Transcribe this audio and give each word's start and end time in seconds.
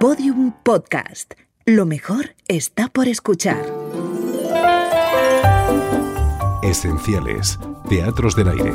Podium 0.00 0.52
Podcast. 0.62 1.34
Lo 1.66 1.84
mejor 1.84 2.34
está 2.48 2.88
por 2.88 3.06
escuchar. 3.06 3.62
Esenciales. 6.62 7.58
Teatros 7.86 8.34
del 8.34 8.48
Aire. 8.48 8.72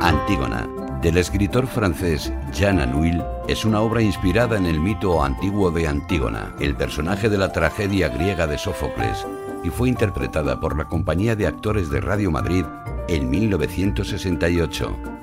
Antígona, 0.00 0.68
del 1.02 1.16
escritor 1.18 1.66
francés 1.66 2.32
Jean 2.52 2.78
Anouilh, 2.78 3.24
es 3.48 3.64
una 3.64 3.80
obra 3.80 4.00
inspirada 4.00 4.56
en 4.56 4.66
el 4.66 4.78
mito 4.78 5.20
antiguo 5.20 5.72
de 5.72 5.88
Antígona, 5.88 6.54
el 6.60 6.76
personaje 6.76 7.28
de 7.28 7.38
la 7.38 7.50
tragedia 7.50 8.06
griega 8.06 8.46
de 8.46 8.56
Sófocles, 8.56 9.26
y 9.64 9.70
fue 9.70 9.88
interpretada 9.88 10.60
por 10.60 10.78
la 10.78 10.84
Compañía 10.84 11.34
de 11.34 11.48
Actores 11.48 11.90
de 11.90 12.00
Radio 12.00 12.30
Madrid 12.30 12.64
en 13.08 13.28
1968. 13.28 15.13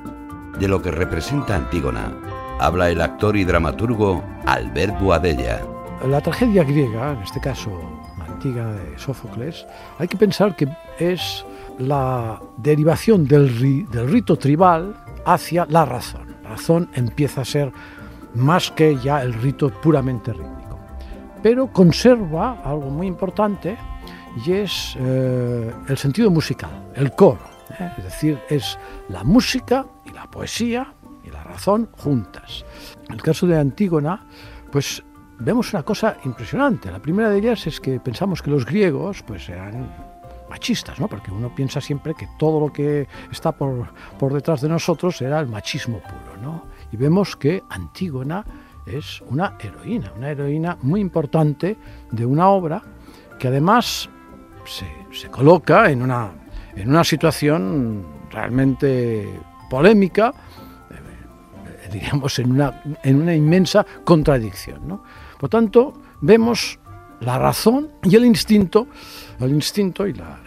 De 0.61 0.67
lo 0.67 0.79
que 0.79 0.91
representa 0.91 1.55
Antígona, 1.55 2.13
habla 2.59 2.91
el 2.91 3.01
actor 3.01 3.35
y 3.35 3.43
dramaturgo 3.43 4.23
Albert 4.45 4.99
Boadella. 4.99 5.59
La 6.07 6.21
tragedia 6.21 6.63
griega, 6.63 7.13
en 7.13 7.23
este 7.23 7.41
caso 7.41 7.71
Antígona 8.19 8.73
de 8.73 8.99
Sófocles, 8.99 9.65
hay 9.97 10.07
que 10.07 10.17
pensar 10.17 10.55
que 10.55 10.67
es 10.99 11.43
la 11.79 12.39
derivación 12.57 13.25
del, 13.25 13.49
rito 13.89 14.37
tribal 14.37 14.93
hacia 15.25 15.65
la 15.65 15.83
razón. 15.83 16.35
La 16.43 16.49
razón 16.49 16.91
empieza 16.93 17.41
a 17.41 17.45
ser 17.45 17.71
más 18.35 18.69
que 18.69 18.95
ya 18.97 19.23
el 19.23 19.33
rito 19.33 19.71
puramente 19.81 20.31
rítmico. 20.31 20.77
Pero 21.41 21.73
conserva 21.73 22.61
algo 22.63 22.91
muy 22.91 23.07
importante 23.07 23.77
y 24.45 24.51
es 24.51 24.95
eh, 24.99 25.71
el 25.87 25.97
sentido 25.97 26.29
musical, 26.29 26.91
el 26.93 27.13
coro. 27.13 27.50
Es 27.97 28.03
decir, 28.03 28.39
es 28.49 28.77
la 29.09 29.23
música 29.23 29.85
y 30.05 30.11
la 30.11 30.29
poesía 30.29 30.93
y 31.23 31.29
la 31.29 31.43
razón 31.43 31.89
juntas. 31.97 32.65
En 33.07 33.15
el 33.15 33.21
caso 33.21 33.47
de 33.47 33.57
Antígona, 33.57 34.25
pues 34.71 35.03
vemos 35.39 35.73
una 35.73 35.83
cosa 35.83 36.17
impresionante. 36.23 36.91
La 36.91 36.99
primera 36.99 37.29
de 37.29 37.37
ellas 37.37 37.65
es 37.67 37.79
que 37.79 37.99
pensamos 37.99 38.41
que 38.41 38.49
los 38.49 38.65
griegos 38.65 39.23
pues 39.23 39.49
eran 39.49 39.89
machistas, 40.49 40.99
¿no? 40.99 41.07
Porque 41.07 41.31
uno 41.31 41.53
piensa 41.55 41.79
siempre 41.79 42.13
que 42.13 42.27
todo 42.37 42.59
lo 42.59 42.73
que 42.73 43.07
está 43.31 43.51
por, 43.51 43.93
por 44.19 44.33
detrás 44.33 44.61
de 44.61 44.69
nosotros 44.69 45.21
era 45.21 45.39
el 45.39 45.47
machismo 45.47 45.99
puro, 45.99 46.41
¿no? 46.41 46.63
Y 46.91 46.97
vemos 46.97 47.35
que 47.35 47.63
Antígona 47.69 48.45
es 48.85 49.21
una 49.21 49.55
heroína, 49.59 50.11
una 50.15 50.29
heroína 50.29 50.77
muy 50.81 50.99
importante 50.99 51.77
de 52.11 52.25
una 52.25 52.49
obra 52.49 52.81
que 53.39 53.47
además 53.47 54.09
se, 54.65 54.85
se 55.11 55.29
coloca 55.29 55.89
en 55.89 56.01
una, 56.01 56.31
en 56.75 56.89
una 56.89 57.03
situación 57.03 58.05
realmente 58.29 59.39
polémica, 59.69 60.33
eh, 60.89 61.89
diríamos, 61.91 62.39
en 62.39 62.51
una, 62.51 62.81
en 63.03 63.21
una 63.21 63.35
inmensa 63.35 63.85
contradicción. 64.03 64.87
¿no? 64.87 65.03
Por 65.39 65.49
tanto, 65.49 65.93
vemos 66.21 66.79
la 67.21 67.37
razón 67.37 67.89
y 68.03 68.15
el 68.15 68.25
instinto, 68.25 68.87
el 69.39 69.51
instinto 69.51 70.07
y 70.07 70.13
la, 70.13 70.39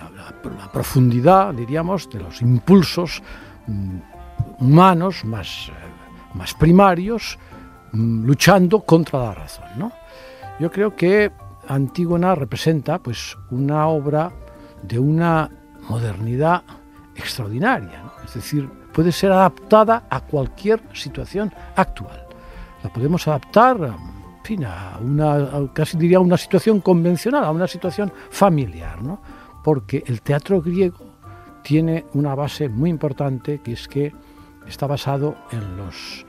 profundidad, 0.73 1.55
diríamos, 1.55 2.11
de 2.11 2.21
los 2.21 2.43
impulsos 2.43 3.23
mm, 3.67 3.99
humanos 4.61 5.25
más, 5.25 5.69
eh, 5.69 5.73
más 6.35 6.55
primarios, 6.55 7.39
mm, 7.93 8.25
luchando 8.25 8.81
contra 8.81 9.21
la 9.21 9.35
razón. 9.35 9.67
¿no? 9.77 9.93
Yo 10.59 10.71
creo 10.71 10.95
que 10.95 11.31
Antígona 11.69 12.35
representa 12.35 12.99
pues, 12.99 13.37
una 13.51 13.87
obra 13.87 14.33
de 14.83 14.99
una 14.99 15.51
modernidad 15.89 16.63
extraordinaria, 17.15 18.03
es 18.25 18.35
decir, 18.35 18.69
puede 18.93 19.13
ser 19.13 19.33
adaptada 19.33 20.05
a 20.11 20.21
cualquier 20.21 20.83
situación 20.93 21.53
actual. 21.77 22.27
La 22.83 22.93
podemos 22.93 23.27
adaptar 23.29 23.95
a 24.67 24.99
una, 25.01 25.71
casi 25.73 25.97
diría 25.97 26.21
una 26.21 26.37
situación 26.37 26.81
convencional, 26.81 27.45
a 27.45 27.51
una 27.51 27.67
situación 27.67 28.13
familiar, 28.31 29.03
¿no? 29.03 29.21
porque 29.63 30.05
el 30.07 30.21
teatro 30.21 30.61
griego 30.61 31.15
tiene 31.63 32.05
una 32.13 32.35
base 32.35 32.69
muy 32.69 32.91
importante 32.91 33.61
que 33.61 33.73
es 33.73 33.89
que 33.89 34.13
está 34.69 34.87
basado 34.87 35.35
en 35.51 35.77
los, 35.79 36.27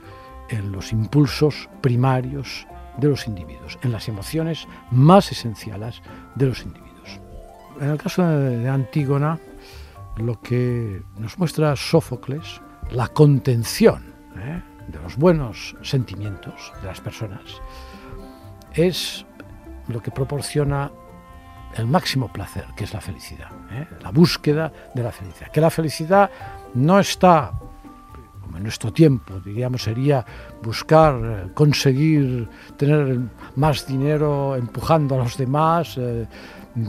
en 0.48 0.72
los 0.72 0.92
impulsos 0.92 1.68
primarios 1.82 2.66
de 2.96 3.08
los 3.08 3.26
individuos, 3.26 3.78
en 3.82 3.92
las 3.92 4.08
emociones 4.08 4.66
más 4.90 5.30
esenciales 5.30 6.00
de 6.34 6.46
los 6.46 6.62
individuos. 6.62 7.20
En 7.78 7.90
el 7.90 7.98
caso 7.98 8.26
de 8.26 8.66
Antígona, 8.68 9.38
lo 10.16 10.40
que 10.40 11.02
nos 11.18 11.38
muestra 11.38 11.76
Sófocles, 11.76 12.60
la 12.90 13.08
contención 13.08 14.14
¿eh? 14.36 14.62
de 14.88 14.98
los 15.00 15.16
buenos 15.16 15.76
sentimientos 15.82 16.72
de 16.80 16.88
las 16.88 17.00
personas, 17.00 17.60
es 18.72 19.26
lo 19.88 20.00
que 20.00 20.10
proporciona 20.10 20.90
el 21.76 21.86
máximo 21.86 22.32
placer, 22.32 22.64
que 22.76 22.84
es 22.84 22.94
la 22.94 23.00
felicidad, 23.00 23.50
¿eh? 23.70 23.86
la 24.02 24.10
búsqueda 24.10 24.72
de 24.94 25.02
la 25.02 25.12
felicidad. 25.12 25.50
Que 25.50 25.60
la 25.60 25.70
felicidad 25.70 26.30
no 26.74 26.98
está 26.98 27.52
en 28.56 28.62
nuestro 28.62 28.90
tiempo, 28.92 29.38
diríamos, 29.40 29.82
sería 29.82 30.24
buscar, 30.62 31.20
eh, 31.22 31.50
conseguir 31.52 32.48
tener 32.78 33.18
más 33.56 33.86
dinero 33.86 34.56
empujando 34.56 35.16
a 35.16 35.18
los 35.18 35.36
demás, 35.36 36.00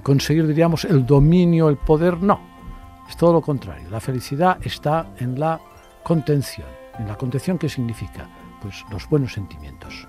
conseguir, 0.01 0.47
diríamos, 0.47 0.85
el 0.85 1.05
dominio, 1.05 1.67
el 1.67 1.77
poder, 1.77 2.21
no. 2.21 2.56
Es 3.07 3.17
todo 3.17 3.33
lo 3.33 3.41
contrario. 3.41 3.89
La 3.89 3.99
felicidad 3.99 4.57
está 4.61 5.07
en 5.17 5.39
la 5.39 5.59
contención. 6.03 6.67
¿En 6.99 7.07
la 7.07 7.15
contención 7.15 7.57
qué 7.57 7.69
significa? 7.69 8.27
Pues 8.61 8.83
los 8.91 9.07
buenos 9.09 9.33
sentimientos. 9.33 10.07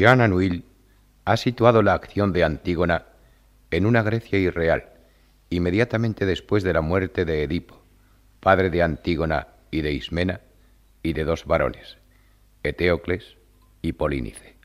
Jean 0.00 0.22
Anouilh 0.22 0.64
ha 1.26 1.36
situado 1.36 1.82
la 1.82 1.92
acción 1.92 2.32
de 2.32 2.42
Antígona 2.42 3.04
en 3.70 3.84
una 3.84 4.02
Grecia 4.02 4.38
irreal, 4.38 4.94
inmediatamente 5.50 6.24
después 6.24 6.62
de 6.62 6.72
la 6.72 6.80
muerte 6.80 7.26
de 7.26 7.42
Edipo, 7.42 7.82
padre 8.40 8.70
de 8.70 8.82
Antígona 8.82 9.48
y 9.70 9.82
de 9.82 9.92
Ismena, 9.92 10.40
y 11.02 11.12
de 11.12 11.24
dos 11.24 11.44
varones, 11.44 11.98
Eteocles 12.62 13.36
y 13.82 13.92
Polínice. 13.92 14.56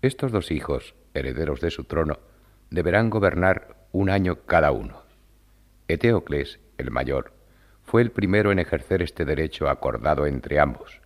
Estos 0.00 0.30
dos 0.30 0.52
hijos, 0.52 0.94
herederos 1.12 1.60
de 1.60 1.72
su 1.72 1.82
trono, 1.82 2.20
deberán 2.70 3.10
gobernar 3.10 3.88
un 3.90 4.10
año 4.10 4.42
cada 4.46 4.70
uno. 4.70 5.02
Eteocles, 5.88 6.60
el 6.78 6.92
mayor, 6.92 7.32
fue 7.82 8.00
el 8.00 8.12
primero 8.12 8.52
en 8.52 8.60
ejercer 8.60 9.02
este 9.02 9.24
derecho 9.24 9.68
acordado 9.68 10.24
entre 10.28 10.60
ambos, 10.60 11.00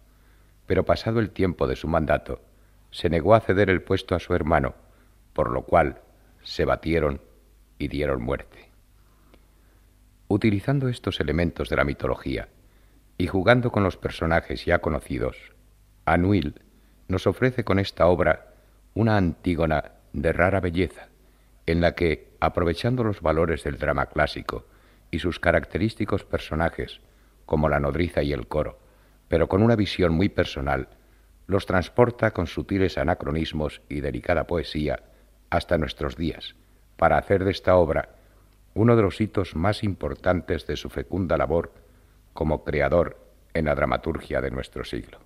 pero 0.66 0.84
pasado 0.84 1.20
el 1.20 1.30
tiempo 1.30 1.66
de 1.66 1.76
su 1.76 1.88
mandato, 1.88 2.42
se 2.94 3.10
negó 3.10 3.34
a 3.34 3.40
ceder 3.40 3.70
el 3.70 3.82
puesto 3.82 4.14
a 4.14 4.20
su 4.20 4.34
hermano, 4.34 4.76
por 5.32 5.50
lo 5.50 5.62
cual 5.62 6.00
se 6.44 6.64
batieron 6.64 7.20
y 7.76 7.88
dieron 7.88 8.22
muerte. 8.22 8.70
Utilizando 10.28 10.88
estos 10.88 11.18
elementos 11.18 11.68
de 11.68 11.74
la 11.74 11.82
mitología 11.82 12.50
y 13.18 13.26
jugando 13.26 13.72
con 13.72 13.82
los 13.82 13.96
personajes 13.96 14.64
ya 14.64 14.78
conocidos, 14.78 15.36
Anuil 16.04 16.62
nos 17.08 17.26
ofrece 17.26 17.64
con 17.64 17.80
esta 17.80 18.06
obra 18.06 18.54
una 18.94 19.16
Antígona 19.16 19.90
de 20.12 20.32
rara 20.32 20.60
belleza, 20.60 21.08
en 21.66 21.80
la 21.80 21.96
que, 21.96 22.36
aprovechando 22.38 23.02
los 23.02 23.20
valores 23.22 23.64
del 23.64 23.76
drama 23.76 24.06
clásico 24.06 24.68
y 25.10 25.18
sus 25.18 25.40
característicos 25.40 26.22
personajes, 26.22 27.00
como 27.44 27.68
la 27.68 27.80
nodriza 27.80 28.22
y 28.22 28.32
el 28.32 28.46
coro, 28.46 28.78
pero 29.26 29.48
con 29.48 29.64
una 29.64 29.74
visión 29.74 30.14
muy 30.14 30.28
personal, 30.28 30.90
los 31.46 31.66
transporta 31.66 32.32
con 32.32 32.46
sutiles 32.46 32.98
anacronismos 32.98 33.82
y 33.88 34.00
delicada 34.00 34.46
poesía 34.46 35.02
hasta 35.50 35.78
nuestros 35.78 36.16
días, 36.16 36.54
para 36.96 37.18
hacer 37.18 37.44
de 37.44 37.50
esta 37.50 37.76
obra 37.76 38.10
uno 38.74 38.96
de 38.96 39.02
los 39.02 39.20
hitos 39.20 39.54
más 39.54 39.84
importantes 39.84 40.66
de 40.66 40.76
su 40.76 40.90
fecunda 40.90 41.36
labor 41.36 41.72
como 42.32 42.64
creador 42.64 43.18
en 43.52 43.66
la 43.66 43.74
dramaturgia 43.74 44.40
de 44.40 44.50
nuestro 44.50 44.84
siglo. 44.84 45.20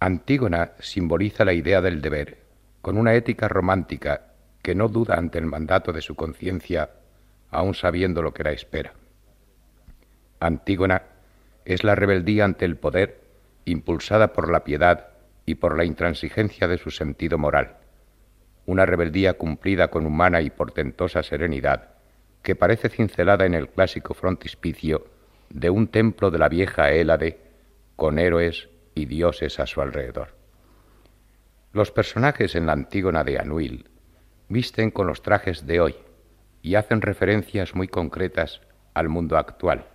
Antígona 0.00 0.72
simboliza 0.80 1.44
la 1.44 1.52
idea 1.52 1.80
del 1.80 2.00
deber, 2.00 2.38
con 2.80 2.96
una 2.96 3.14
ética 3.14 3.48
romántica 3.48 4.32
que 4.62 4.74
no 4.74 4.88
duda 4.88 5.16
ante 5.16 5.38
el 5.38 5.46
mandato 5.46 5.92
de 5.92 6.00
su 6.00 6.14
conciencia, 6.14 6.90
aun 7.50 7.74
sabiendo 7.74 8.22
lo 8.22 8.32
que 8.32 8.42
la 8.42 8.52
espera. 8.52 8.94
Antígona 10.40 11.02
es 11.64 11.84
la 11.84 11.94
rebeldía 11.94 12.44
ante 12.44 12.64
el 12.64 12.76
poder 12.76 13.21
impulsada 13.64 14.32
por 14.32 14.50
la 14.50 14.64
piedad 14.64 15.08
y 15.46 15.56
por 15.56 15.76
la 15.76 15.84
intransigencia 15.84 16.68
de 16.68 16.78
su 16.78 16.90
sentido 16.90 17.38
moral. 17.38 17.76
Una 18.66 18.86
rebeldía 18.86 19.34
cumplida 19.34 19.88
con 19.88 20.06
humana 20.06 20.40
y 20.40 20.50
portentosa 20.50 21.22
serenidad 21.22 21.90
que 22.42 22.56
parece 22.56 22.88
cincelada 22.88 23.46
en 23.46 23.54
el 23.54 23.68
clásico 23.68 24.14
frontispicio 24.14 25.06
de 25.50 25.70
un 25.70 25.88
templo 25.88 26.30
de 26.30 26.38
la 26.38 26.48
vieja 26.48 26.90
Hélade 26.90 27.38
con 27.96 28.18
héroes 28.18 28.68
y 28.94 29.06
dioses 29.06 29.60
a 29.60 29.66
su 29.66 29.80
alrededor. 29.80 30.34
Los 31.72 31.90
personajes 31.90 32.54
en 32.54 32.66
la 32.66 32.72
Antígona 32.72 33.24
de 33.24 33.38
Anuil 33.38 33.88
visten 34.48 34.90
con 34.90 35.06
los 35.06 35.22
trajes 35.22 35.66
de 35.66 35.80
hoy 35.80 35.94
y 36.62 36.74
hacen 36.74 37.00
referencias 37.00 37.74
muy 37.74 37.88
concretas 37.88 38.60
al 38.94 39.08
mundo 39.08 39.36
actual, 39.36 39.86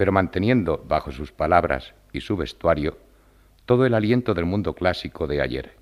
pero 0.00 0.12
manteniendo 0.12 0.82
bajo 0.88 1.12
sus 1.12 1.30
palabras 1.30 1.92
y 2.10 2.22
su 2.22 2.34
vestuario 2.34 2.96
todo 3.66 3.84
el 3.84 3.92
aliento 3.92 4.32
del 4.32 4.46
mundo 4.46 4.72
clásico 4.72 5.26
de 5.26 5.42
ayer. 5.42 5.72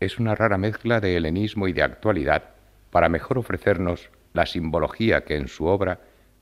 Es 0.00 0.18
una 0.18 0.34
rara 0.34 0.58
mezcla 0.58 0.98
de 0.98 1.16
helenismo 1.16 1.68
y 1.68 1.72
de 1.72 1.84
actualidad 1.84 2.56
para 2.90 3.08
mejor 3.08 3.38
ofrecernos 3.38 4.10
la 4.32 4.46
simbología 4.46 5.22
que 5.22 5.36
en 5.36 5.46
su 5.46 5.66
obra 5.66 6.00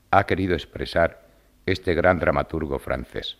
ha 0.09 0.25
querido 0.25 0.55
expresar 0.55 1.27
este 1.67 1.93
gran 1.93 2.17
dramaturgo 2.17 2.79
francés. 2.79 3.37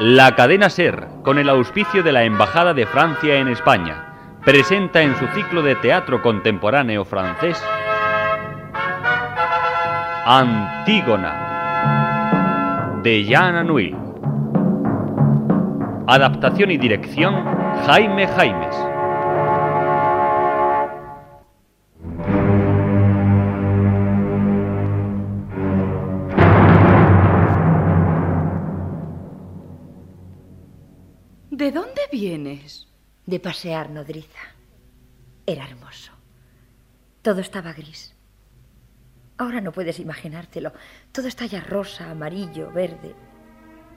La 0.00 0.34
cadena 0.36 0.68
Ser, 0.68 1.06
con 1.22 1.38
el 1.38 1.48
auspicio 1.48 2.02
de 2.02 2.12
la 2.12 2.24
Embajada 2.24 2.74
de 2.74 2.84
Francia 2.84 3.36
en 3.36 3.48
España, 3.48 4.09
presenta 4.50 5.00
en 5.00 5.16
su 5.16 5.26
ciclo 5.28 5.62
de 5.62 5.76
teatro 5.76 6.20
contemporáneo 6.20 7.04
francés 7.04 7.56
Antígona 10.26 11.46
de 13.00 13.22
Jean 13.22 13.54
Anouilh. 13.54 13.96
Adaptación 16.08 16.72
y 16.72 16.78
dirección 16.78 17.44
Jaime 17.86 18.26
Jaimes. 18.26 18.74
¿De 31.52 31.70
dónde 31.70 32.00
vienes? 32.10 32.89
De 33.26 33.40
pasear, 33.40 33.90
nodriza. 33.90 34.40
Era 35.46 35.64
hermoso. 35.64 36.12
Todo 37.22 37.40
estaba 37.40 37.72
gris. 37.72 38.14
Ahora 39.38 39.60
no 39.60 39.72
puedes 39.72 39.98
imaginártelo. 39.98 40.72
Todo 41.12 41.28
está 41.28 41.46
ya 41.46 41.60
rosa, 41.60 42.10
amarillo, 42.10 42.70
verde. 42.70 43.14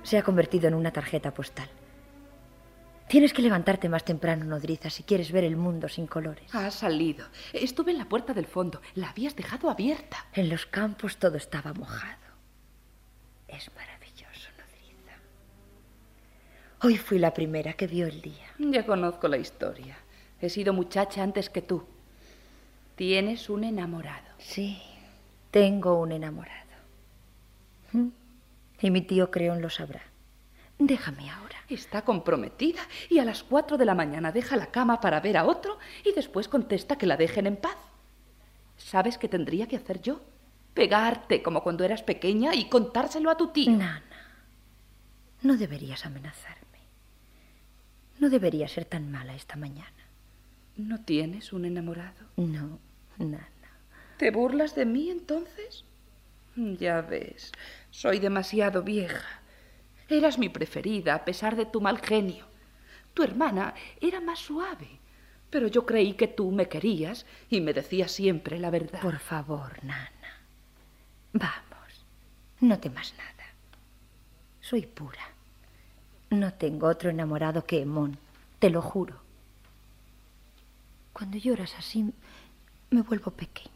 Se 0.04 0.18
ha 0.18 0.24
convertido 0.24 0.68
en 0.68 0.74
una 0.74 0.92
tarjeta 0.92 1.34
postal. 1.34 1.70
Tienes 3.08 3.34
que 3.34 3.42
levantarte 3.42 3.90
más 3.90 4.06
temprano, 4.06 4.46
nodriza, 4.46 4.90
si 4.90 5.04
quieres 5.04 5.32
ver 5.32 5.44
el 5.44 5.58
mundo 5.58 5.88
sin 5.90 6.08
colores. 6.08 6.54
Ha 6.56 6.72
salido. 6.72 7.28
Estuve 7.52 7.92
en 7.92 7.98
la 7.98 8.06
puerta 8.10 8.34
del 8.34 8.46
fondo. 8.46 8.82
La 8.96 9.10
habías 9.10 9.36
dejado 9.36 9.70
abierta. 9.70 10.26
En 10.34 10.50
los 10.50 10.66
campos 10.66 11.18
todo 11.18 11.38
estaba 11.38 11.74
mojado. 11.74 12.24
Es 13.48 13.70
maravilloso. 13.76 13.93
Hoy 16.86 16.98
fui 16.98 17.18
la 17.18 17.34
primera 17.34 17.74
que 17.74 17.88
vio 17.88 18.08
el 18.08 18.22
día. 18.22 18.46
Ya 18.60 18.86
conozco 18.86 19.30
la 19.30 19.38
historia. 19.38 19.96
He 20.42 20.50
sido 20.50 20.74
muchacha 20.74 21.24
antes 21.24 21.50
que 21.50 21.62
tú. 21.62 21.86
Tienes 22.98 23.50
un 23.50 23.64
enamorado. 23.64 24.28
Sí, 24.38 24.82
tengo 25.50 25.98
un 25.98 26.12
enamorado. 26.12 26.60
¿Mm? 27.94 28.08
Y 28.82 28.92
mi 28.92 29.00
tío 29.00 29.32
Creón 29.32 29.62
lo 29.62 29.70
sabrá. 29.70 30.02
Déjame 30.78 31.30
ahora. 31.30 31.56
Está 31.70 32.02
comprometida 32.02 32.82
y 33.10 33.20
a 33.20 33.26
las 33.26 33.44
cuatro 33.44 33.78
de 33.78 33.86
la 33.86 33.96
mañana 33.96 34.34
deja 34.34 34.58
la 34.58 34.68
cama 34.68 35.00
para 35.00 35.22
ver 35.22 35.38
a 35.38 35.46
otro 35.46 35.80
y 36.04 36.12
después 36.12 36.50
contesta 36.50 36.98
que 36.98 37.06
la 37.06 37.16
dejen 37.16 37.48
en 37.48 37.56
paz. 37.56 37.78
¿Sabes 38.76 39.18
qué 39.18 39.30
tendría 39.30 39.68
que 39.68 39.78
hacer 39.78 40.02
yo? 40.02 40.20
Pegarte 40.74 41.42
como 41.42 41.64
cuando 41.64 41.86
eras 41.86 42.04
pequeña 42.04 42.54
y 42.54 42.68
contárselo 42.68 43.30
a 43.30 43.38
tu 43.38 43.48
tío. 43.48 43.72
Nana, 43.72 44.04
no 45.44 45.56
deberías 45.56 46.06
amenazarme. 46.06 46.63
No 48.24 48.30
debería 48.30 48.70
ser 48.70 48.86
tan 48.86 49.12
mala 49.12 49.36
esta 49.36 49.58
mañana. 49.58 50.02
¿No 50.78 51.02
tienes 51.02 51.52
un 51.52 51.66
enamorado? 51.66 52.26
No, 52.38 52.80
nana. 53.18 53.50
¿Te 54.16 54.32
burlas 54.32 54.76
de 54.76 54.86
mí 54.86 55.10
entonces? 55.10 55.84
Ya 56.56 57.02
ves, 57.02 57.52
soy 57.92 58.20
demasiado 58.20 58.82
vieja. 58.82 59.42
Eras 60.08 60.40
mi 60.40 60.48
preferida 60.48 61.16
a 61.16 61.26
pesar 61.26 61.58
de 61.58 61.66
tu 61.66 61.82
mal 61.82 62.00
genio. 62.00 62.46
Tu 63.14 63.24
hermana 63.24 63.74
era 64.00 64.22
más 64.22 64.40
suave, 64.40 64.88
pero 65.50 65.68
yo 65.68 65.86
creí 65.86 66.14
que 66.14 66.30
tú 66.30 66.50
me 66.50 66.70
querías 66.70 67.26
y 67.50 67.60
me 67.60 67.74
decías 67.74 68.14
siempre 68.14 68.58
la 68.58 68.70
verdad. 68.70 69.02
Por 69.02 69.20
favor, 69.20 69.84
nana. 69.84 70.34
Vamos, 71.34 72.06
no 72.62 72.80
temas 72.80 73.14
nada. 73.18 73.48
Soy 74.62 74.84
pura. 74.86 75.33
No 76.34 76.52
tengo 76.52 76.88
otro 76.88 77.12
enamorado 77.12 77.64
que 77.64 77.82
Emón, 77.82 78.18
te 78.58 78.72
lo 78.72 78.82
juro. 78.82 79.22
Cuando 81.14 81.38
lloras 81.38 81.76
así, 81.78 82.12
me 82.90 83.04
vuelvo 83.04 83.30
pequeña. 83.30 83.70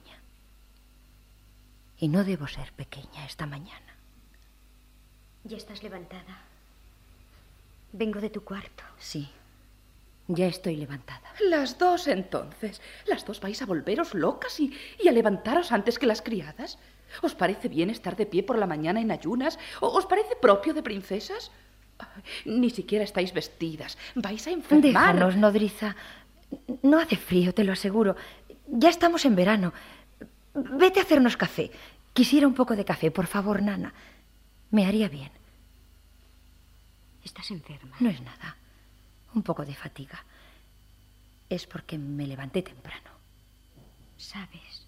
Y 1.99 2.07
no 2.07 2.23
debo 2.23 2.47
ser 2.47 2.73
pequeña 2.73 3.27
esta 3.27 3.45
mañana. 3.45 3.93
¿Ya 5.43 5.55
estás 5.55 5.83
levantada? 5.83 6.41
Vengo 7.93 8.19
de 8.21 8.31
tu 8.31 8.43
cuarto. 8.43 8.83
Sí, 8.97 9.29
ya 10.27 10.47
estoy 10.47 10.77
levantada. 10.77 11.31
Las 11.51 11.77
dos 11.77 12.07
entonces. 12.07 12.81
Las 13.05 13.23
dos 13.23 13.39
vais 13.39 13.61
a 13.61 13.67
volveros 13.67 14.15
locas 14.15 14.59
y, 14.59 14.75
y 14.99 15.07
a 15.07 15.11
levantaros 15.11 15.71
antes 15.71 15.99
que 15.99 16.07
las 16.07 16.23
criadas. 16.23 16.79
¿Os 17.21 17.35
parece 17.35 17.67
bien 17.67 17.91
estar 17.91 18.15
de 18.15 18.25
pie 18.25 18.41
por 18.41 18.57
la 18.57 18.65
mañana 18.65 18.99
en 18.99 19.11
ayunas? 19.11 19.59
¿O 19.79 19.89
¿Os 19.89 20.07
parece 20.07 20.35
propio 20.35 20.73
de 20.73 20.81
princesas? 20.81 21.51
Ni 22.45 22.69
siquiera 22.69 23.03
estáis 23.03 23.33
vestidas. 23.33 23.97
Vais 24.15 24.45
a 24.47 24.51
enfermar. 24.51 24.81
Déjanos, 25.15 25.35
nodriza. 25.35 25.95
No 26.83 26.99
hace 26.99 27.17
frío, 27.17 27.53
te 27.53 27.63
lo 27.63 27.73
aseguro. 27.73 28.15
Ya 28.67 28.89
estamos 28.89 29.25
en 29.25 29.35
verano. 29.35 29.73
Vete 30.53 30.99
a 30.99 31.03
hacernos 31.03 31.37
café. 31.37 31.71
Quisiera 32.13 32.47
un 32.47 32.53
poco 32.53 32.75
de 32.75 32.85
café, 32.85 33.11
por 33.11 33.27
favor, 33.27 33.61
nana. 33.61 33.93
Me 34.71 34.85
haría 34.85 35.07
bien. 35.07 35.31
Estás 37.23 37.51
enferma. 37.51 37.95
No 37.99 38.09
es 38.09 38.21
nada. 38.21 38.57
Un 39.35 39.43
poco 39.43 39.65
de 39.65 39.75
fatiga. 39.75 40.23
Es 41.49 41.67
porque 41.67 41.97
me 41.97 42.25
levanté 42.25 42.61
temprano. 42.61 43.11
¿Sabes? 44.17 44.87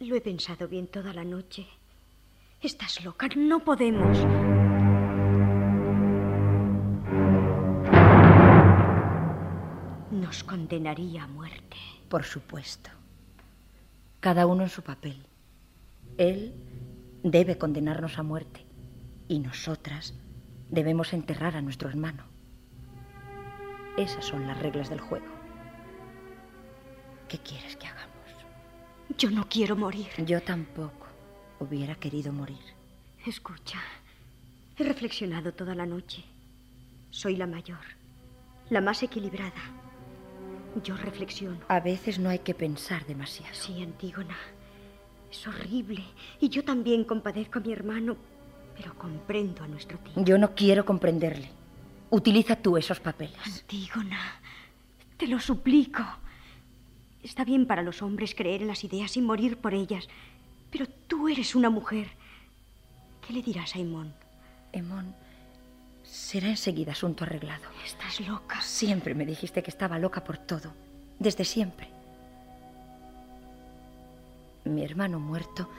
Lo 0.00 0.16
he 0.16 0.20
pensado 0.20 0.68
bien 0.68 0.88
toda 0.88 1.12
la 1.12 1.24
noche. 1.24 1.66
Estás 2.60 3.04
loca. 3.04 3.28
No 3.36 3.60
podemos. 3.60 4.18
Nos 10.12 10.44
condenaría 10.44 11.24
a 11.24 11.26
muerte. 11.26 11.78
Por 12.10 12.24
supuesto. 12.24 12.90
Cada 14.20 14.46
uno 14.46 14.62
en 14.62 14.68
su 14.68 14.82
papel. 14.82 15.16
Él 16.18 16.52
debe 17.22 17.56
condenarnos 17.56 18.18
a 18.18 18.22
muerte 18.22 18.62
y 19.26 19.38
nosotras 19.38 20.12
debemos 20.68 21.14
enterrar 21.14 21.56
a 21.56 21.62
nuestro 21.62 21.88
hermano. 21.88 22.24
Esas 23.96 24.26
son 24.26 24.46
las 24.46 24.60
reglas 24.60 24.90
del 24.90 25.00
juego. 25.00 25.32
¿Qué 27.26 27.38
quieres 27.38 27.74
que 27.76 27.86
hagamos? 27.86 28.12
Yo 29.16 29.30
no 29.30 29.48
quiero 29.48 29.76
morir. 29.76 30.08
Yo 30.26 30.42
tampoco 30.42 31.06
hubiera 31.58 31.94
querido 31.94 32.34
morir. 32.34 32.60
Escucha, 33.24 33.78
he 34.76 34.84
reflexionado 34.84 35.54
toda 35.54 35.74
la 35.74 35.86
noche. 35.86 36.22
Soy 37.08 37.36
la 37.36 37.46
mayor, 37.46 37.80
la 38.68 38.82
más 38.82 39.02
equilibrada. 39.02 39.81
Yo 40.82 40.96
reflexiono. 40.96 41.58
A 41.68 41.80
veces 41.80 42.18
no 42.18 42.30
hay 42.30 42.38
que 42.38 42.54
pensar 42.54 43.06
demasiado. 43.06 43.54
Sí, 43.54 43.82
Antígona. 43.82 44.36
Es 45.30 45.46
horrible. 45.46 46.02
Y 46.40 46.48
yo 46.48 46.64
también 46.64 47.04
compadezco 47.04 47.58
a 47.58 47.62
mi 47.62 47.72
hermano, 47.72 48.16
pero 48.76 48.94
comprendo 48.94 49.62
a 49.62 49.68
nuestro 49.68 49.98
tío. 49.98 50.24
Yo 50.24 50.38
no 50.38 50.54
quiero 50.54 50.84
comprenderle. 50.84 51.50
Utiliza 52.10 52.56
tú 52.56 52.76
esos 52.76 53.00
papeles. 53.00 53.38
Antígona, 53.44 54.40
te 55.16 55.26
lo 55.26 55.40
suplico. 55.40 56.02
Está 57.22 57.44
bien 57.44 57.66
para 57.66 57.82
los 57.82 58.02
hombres 58.02 58.34
creer 58.34 58.62
en 58.62 58.68
las 58.68 58.84
ideas 58.84 59.16
y 59.16 59.22
morir 59.22 59.56
por 59.56 59.74
ellas, 59.74 60.08
pero 60.70 60.86
tú 61.06 61.28
eres 61.28 61.54
una 61.54 61.70
mujer. 61.70 62.08
¿Qué 63.26 63.32
le 63.32 63.42
dirás 63.42 63.76
a 63.76 63.78
Emón? 63.78 64.12
Emón 64.72 65.14
Será 66.12 66.48
enseguida 66.48 66.92
asunto 66.92 67.24
arreglado. 67.24 67.64
Estás 67.86 68.20
loca. 68.20 68.60
Siempre 68.60 69.14
me 69.14 69.24
dijiste 69.24 69.62
que 69.62 69.70
estaba 69.70 69.98
loca 69.98 70.22
por 70.22 70.36
todo. 70.36 70.74
Desde 71.18 71.42
siempre. 71.42 71.88
Mi 74.64 74.84
hermano 74.84 75.18
muerto 75.18 75.70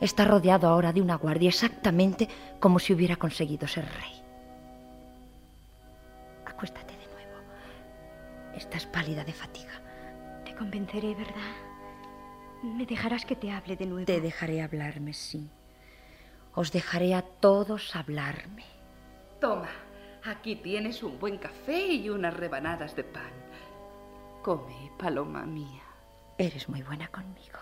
está 0.00 0.24
rodeado 0.24 0.66
ahora 0.66 0.94
de 0.94 1.02
una 1.02 1.16
guardia 1.16 1.50
exactamente 1.50 2.26
como 2.58 2.78
si 2.78 2.94
hubiera 2.94 3.16
conseguido 3.16 3.68
ser 3.68 3.84
rey. 3.84 4.14
Acuéstate 6.46 6.96
de 6.96 7.06
nuevo. 7.12 7.36
Estás 8.56 8.86
pálida 8.86 9.24
de 9.24 9.34
fatiga. 9.34 9.78
Te 10.46 10.54
convenceré, 10.54 11.14
¿verdad? 11.14 11.52
Me 12.62 12.86
dejarás 12.86 13.26
que 13.26 13.36
te 13.36 13.50
hable 13.50 13.76
de 13.76 13.84
nuevo. 13.84 14.06
Te 14.06 14.22
dejaré 14.22 14.62
hablarme, 14.62 15.12
sí. 15.12 15.50
Os 16.54 16.72
dejaré 16.72 17.14
a 17.14 17.20
todos 17.20 17.94
hablarme. 17.94 18.71
Toma, 19.42 19.70
aquí 20.24 20.54
tienes 20.54 21.02
un 21.02 21.18
buen 21.18 21.36
café 21.36 21.84
y 21.94 22.08
unas 22.08 22.32
rebanadas 22.32 22.94
de 22.94 23.02
pan. 23.02 23.32
Come, 24.40 24.92
paloma 24.96 25.42
mía. 25.42 25.82
Eres 26.38 26.68
muy 26.68 26.80
buena 26.82 27.08
conmigo. 27.08 27.58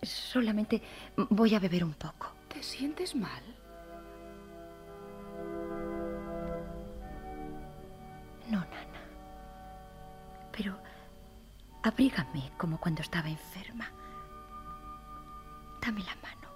Solamente 0.00 0.80
voy 1.30 1.56
a 1.56 1.58
beber 1.58 1.82
un 1.82 1.94
poco. 1.94 2.28
¿Te 2.46 2.62
sientes 2.62 3.16
mal? 3.16 3.42
No, 8.48 8.60
Nana. 8.60 9.00
Pero 10.56 10.76
abrígame 11.82 12.52
como 12.56 12.78
cuando 12.78 13.02
estaba 13.02 13.28
enferma. 13.28 13.90
Dame 15.82 16.04
la 16.04 16.14
mano, 16.22 16.48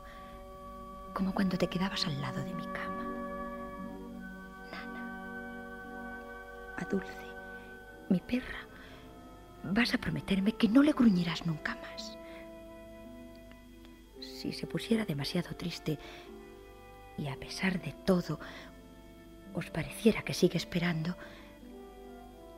como 1.13 1.35
cuando 1.35 1.59
te 1.59 1.69
quedabas 1.69 2.07
al 2.07 2.21
lado 2.23 2.45
de 2.45 2.55
mi 2.55 2.67
cama. 2.69 2.94
A 6.77 6.85
Dulce, 6.85 7.27
mi 8.09 8.21
perra, 8.21 8.67
vas 9.65 9.95
a 9.95 9.99
prometerme 9.99 10.53
que 10.53 10.69
no 10.69 10.83
le 10.83 10.93
gruñirás 10.93 11.47
nunca 11.47 11.77
más. 11.77 12.17
Si 14.21 14.53
se 14.53 14.67
pusiera 14.67 15.05
demasiado 15.05 15.55
triste 15.57 15.99
y 17.17 17.29
a 17.29 17.37
pesar 17.37 17.81
de 17.81 17.93
todo 18.05 18.39
os 19.55 19.71
pareciera 19.71 20.23
que 20.23 20.35
sigue 20.35 20.57
esperando, 20.59 21.17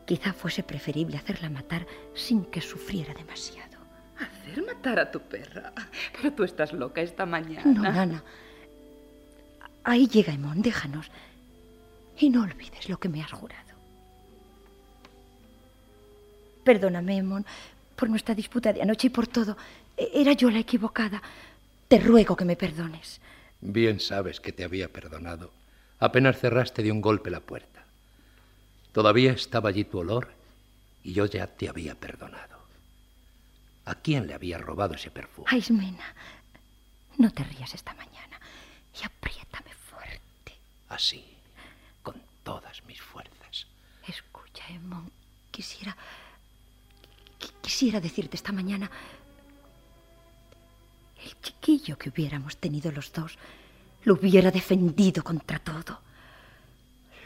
quizá 0.06 0.32
fuese 0.32 0.62
preferible 0.62 1.18
hacerla 1.18 1.50
matar 1.50 1.86
sin 2.14 2.46
que 2.46 2.60
sufriera 2.60 3.12
demasiado. 3.14 3.76
¿Hacer 4.18 4.64
matar 4.64 4.98
a 4.98 5.10
tu 5.10 5.20
perra? 5.20 5.72
Pero 6.12 6.32
tú 6.32 6.44
estás 6.44 6.72
loca 6.72 7.02
esta 7.02 7.26
mañana. 7.26 7.64
No, 7.66 7.82
Nana. 7.82 8.24
Ahí 9.84 10.08
llega 10.08 10.32
Emón, 10.32 10.62
déjanos. 10.62 11.10
Y 12.18 12.30
no 12.30 12.42
olvides 12.42 12.88
lo 12.88 12.98
que 12.98 13.10
me 13.10 13.22
has 13.22 13.30
jurado. 13.30 13.65
Perdóname, 16.66 17.18
Emón, 17.18 17.46
por 17.94 18.10
nuestra 18.10 18.34
disputa 18.34 18.72
de 18.72 18.82
anoche 18.82 19.06
y 19.06 19.10
por 19.10 19.28
todo. 19.28 19.56
Era 19.96 20.32
yo 20.32 20.50
la 20.50 20.58
equivocada. 20.58 21.22
Te 21.86 22.00
ruego 22.00 22.34
que 22.34 22.44
me 22.44 22.56
perdones. 22.56 23.20
Bien 23.60 24.00
sabes 24.00 24.40
que 24.40 24.50
te 24.50 24.64
había 24.64 24.88
perdonado. 24.92 25.52
Apenas 26.00 26.40
cerraste 26.40 26.82
de 26.82 26.90
un 26.90 27.00
golpe 27.00 27.30
la 27.30 27.38
puerta. 27.38 27.84
Todavía 28.90 29.30
estaba 29.30 29.68
allí 29.68 29.84
tu 29.84 30.00
olor 30.00 30.32
y 31.04 31.12
yo 31.12 31.26
ya 31.26 31.46
te 31.46 31.68
había 31.68 31.94
perdonado. 31.94 32.58
¿A 33.84 33.94
quién 33.94 34.26
le 34.26 34.34
había 34.34 34.58
robado 34.58 34.94
ese 34.94 35.12
perfume? 35.12 35.46
A 35.48 35.56
Ismena. 35.56 36.16
No 37.16 37.30
te 37.30 37.44
rías 37.44 37.72
esta 37.74 37.94
mañana 37.94 38.40
y 39.00 39.06
apriétame 39.06 39.70
fuerte. 39.88 40.52
Así, 40.88 41.24
con 42.02 42.20
todas 42.42 42.84
mis 42.86 43.00
fuerzas. 43.00 43.68
Escucha, 44.08 44.64
Emón, 44.70 45.12
quisiera... 45.52 45.96
Quisiera 47.60 48.00
decirte 48.00 48.36
esta 48.36 48.52
mañana... 48.52 48.90
El 51.24 51.40
chiquillo 51.40 51.98
que 51.98 52.10
hubiéramos 52.10 52.56
tenido 52.58 52.92
los 52.92 53.12
dos 53.12 53.36
lo 54.04 54.14
hubiera 54.14 54.52
defendido 54.52 55.24
contra 55.24 55.58
todo. 55.58 55.98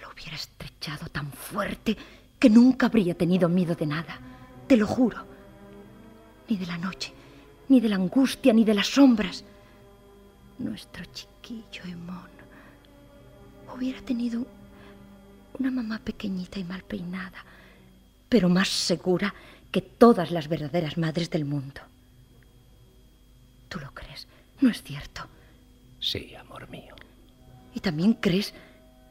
Lo 0.01 0.11
hubiera 0.13 0.37
estrechado 0.37 1.09
tan 1.09 1.31
fuerte 1.31 1.97
que 2.39 2.49
nunca 2.49 2.87
habría 2.87 3.15
tenido 3.15 3.49
miedo 3.51 3.75
de 3.75 3.87
nada. 3.87 4.19
Te 4.67 4.79
lo 4.79 4.87
juro. 4.87 5.27
Ni 6.49 6.57
de 6.57 6.67
la 6.67 6.79
noche, 6.79 7.13
ni 7.69 7.81
de 7.81 7.91
la 7.91 7.97
angustia, 7.97 8.55
ni 8.55 8.65
de 8.65 8.73
las 8.73 8.87
sombras. 8.87 9.45
Nuestro 10.59 11.05
chiquillo 11.05 11.85
Emón 11.85 12.31
hubiera 13.75 14.01
tenido 14.03 14.47
una 15.59 15.71
mamá 15.71 15.99
pequeñita 15.99 16.59
y 16.59 16.65
mal 16.65 16.83
peinada, 16.83 17.45
pero 18.29 18.49
más 18.49 18.69
segura 18.69 19.35
que 19.71 19.81
todas 19.81 20.31
las 20.31 20.49
verdaderas 20.49 20.99
madres 20.99 21.31
del 21.31 21.45
mundo. 21.45 21.81
¿Tú 23.69 23.79
lo 23.79 23.93
crees? 23.95 24.27
¿No 24.61 24.69
es 24.71 24.83
cierto? 24.83 25.23
Sí, 26.01 26.35
amor 26.35 26.69
mío. 26.69 26.95
¿Y 27.75 27.81
también 27.81 28.15
crees 28.15 28.53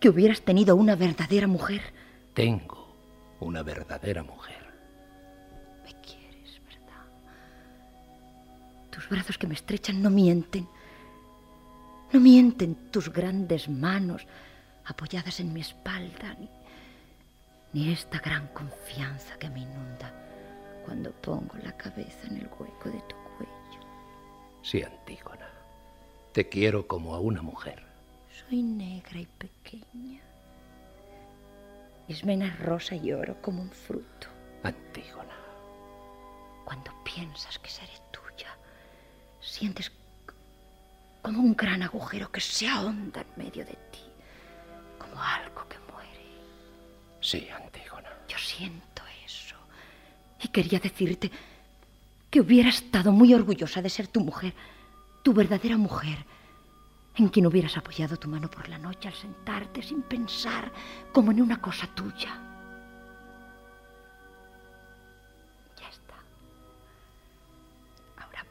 que 0.01 0.09
hubieras 0.09 0.41
tenido 0.41 0.75
una 0.75 0.95
verdadera 0.95 1.47
mujer? 1.47 1.81
Tengo 2.33 2.93
una 3.39 3.63
verdadera 3.63 4.21
mujer. 4.21 4.57
Me 5.85 5.91
quieres, 6.01 6.61
¿verdad? 6.65 7.05
Tus 8.91 9.07
brazos 9.07 9.37
que 9.37 9.47
me 9.47 9.53
estrechan 9.53 10.01
no 10.01 10.09
mienten. 10.09 10.67
No 12.11 12.19
mienten 12.19 12.75
tus 12.91 13.13
grandes 13.13 13.69
manos 13.69 14.25
apoyadas 14.83 15.39
en 15.39 15.53
mi 15.53 15.61
espalda, 15.61 16.35
ni, 16.39 16.49
ni 17.71 17.93
esta 17.93 18.19
gran 18.19 18.47
confianza 18.47 19.37
que 19.37 19.49
me 19.49 19.61
inunda 19.61 20.11
cuando 20.85 21.11
pongo 21.11 21.55
la 21.63 21.75
cabeza 21.77 22.27
en 22.27 22.37
el 22.37 22.47
hueco 22.47 22.89
de 22.89 23.01
tu 23.01 23.15
cuello. 23.37 23.79
Sí, 24.61 24.81
Antígona. 24.83 25.49
Te 26.33 26.47
quiero 26.49 26.87
como 26.87 27.15
a 27.15 27.19
una 27.19 27.41
mujer. 27.41 27.83
Soy 28.31 28.61
negra 28.61 29.19
y 29.19 29.25
pequeña. 29.25 30.21
Ismena 32.07 32.47
es 32.47 32.59
rosa 32.59 32.95
y 32.95 33.11
oro 33.13 33.39
como 33.41 33.61
un 33.61 33.69
fruto. 33.71 34.27
Antígona. 34.63 35.35
Cuando 36.65 36.91
piensas 37.03 37.57
que 37.59 37.69
seré 37.69 37.93
tuya, 38.11 38.55
sientes 39.39 39.91
como 41.21 41.39
un 41.39 41.55
gran 41.55 41.83
agujero 41.83 42.31
que 42.31 42.41
se 42.41 42.67
ahonda 42.67 43.21
en 43.21 43.43
medio 43.43 43.65
de 43.65 43.73
ti, 43.91 44.03
como 44.97 45.21
algo 45.21 45.67
que 45.67 45.77
muere. 45.91 46.25
Sí, 47.21 47.47
Antígona. 47.49 48.09
Yo 48.27 48.37
siento. 48.37 48.88
Y 50.41 50.47
quería 50.49 50.79
decirte 50.79 51.31
que 52.29 52.41
hubiera 52.41 52.69
estado 52.69 53.11
muy 53.11 53.33
orgullosa 53.33 53.81
de 53.81 53.89
ser 53.89 54.07
tu 54.07 54.21
mujer, 54.21 54.53
tu 55.23 55.33
verdadera 55.33 55.77
mujer, 55.77 56.25
en 57.15 57.27
quien 57.29 57.47
hubieras 57.47 57.75
apoyado 57.75 58.17
tu 58.17 58.29
mano 58.29 58.49
por 58.49 58.69
la 58.69 58.77
noche 58.77 59.07
al 59.09 59.13
sentarte 59.13 59.81
sin 59.81 60.03
pensar, 60.03 60.71
como 61.11 61.31
en 61.31 61.41
una 61.41 61.59
cosa 61.59 61.87
tuya. 61.87 62.37
Ya 65.77 65.89
está. 65.89 66.15
Ahora 68.17 68.45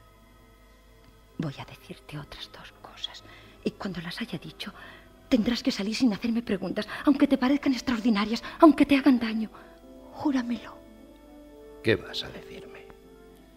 voy 1.38 1.54
a 1.59 1.64
decirte 1.64 2.18
otras 2.18 2.50
dos 2.52 2.73
cosas. 2.83 3.23
Y 3.64 3.71
cuando 3.73 4.00
las 4.02 4.21
haya 4.21 4.38
dicho, 4.38 4.73
tendrás 5.28 5.62
que 5.62 5.71
salir 5.71 5.95
sin 5.95 6.12
hacerme 6.12 6.42
preguntas, 6.42 6.87
aunque 7.07 7.26
te 7.26 7.38
parezcan 7.38 7.73
extraordinarias, 7.73 8.42
aunque 8.61 8.85
te 8.85 8.97
hagan 8.97 9.18
daño. 9.18 9.50
Júramelo. 10.12 10.77
¿Qué 11.88 11.97
vas 11.97 12.23
a 12.23 12.28
decirme? 12.28 12.80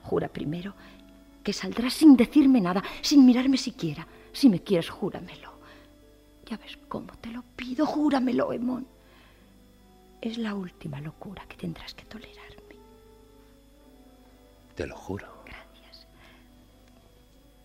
Jura 0.04 0.30
primero 0.30 0.74
que 1.44 1.52
saldrás 1.52 1.96
sin 1.96 2.16
decirme 2.16 2.62
nada, 2.62 2.82
sin 3.02 3.26
mirarme 3.26 3.58
siquiera. 3.58 4.08
Si 4.32 4.48
me 4.48 4.64
quieres, 4.64 4.90
júramelo. 4.90 5.52
Ya 6.46 6.56
ves 6.56 6.78
cómo 6.88 7.12
te 7.20 7.30
lo 7.30 7.44
pido, 7.58 7.86
júramelo, 7.86 8.54
Emón. 8.54 8.88
Es 10.22 10.38
la 10.38 10.56
última 10.56 11.02
locura 11.02 11.44
que 11.50 11.58
tendrás 11.58 11.94
que 11.94 12.06
tolerarme. 12.06 12.76
Te 14.76 14.88
lo 14.88 14.96
juro. 14.96 15.28
Gracias. 15.46 16.08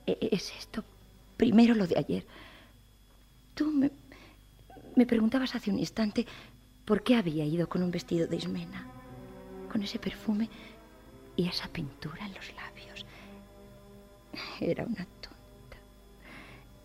E- 0.05 0.19
Es 0.33 0.53
esto, 0.59 0.83
primero 1.37 1.77
lo 1.77 1.87
de 1.87 1.97
ayer. 1.97 2.27
Tú 3.55 3.71
me, 3.71 3.93
me 4.97 5.07
preguntabas 5.07 5.55
hace 5.55 5.71
un 5.71 5.79
instante 5.79 6.27
por 6.85 7.05
qué 7.05 7.15
había 7.15 7.45
ido 7.45 7.69
con 7.69 7.85
un 7.85 7.93
vestido 7.93 8.27
de 8.27 8.35
Ismena, 8.39 8.96
con 9.77 9.83
ese 9.83 9.99
perfume 9.99 10.49
y 11.37 11.47
esa 11.47 11.69
pintura 11.69 12.25
en 12.25 12.33
los 12.33 12.51
labios. 12.55 13.05
Era 14.59 14.85
una 14.85 15.05
tonta. 15.21 15.77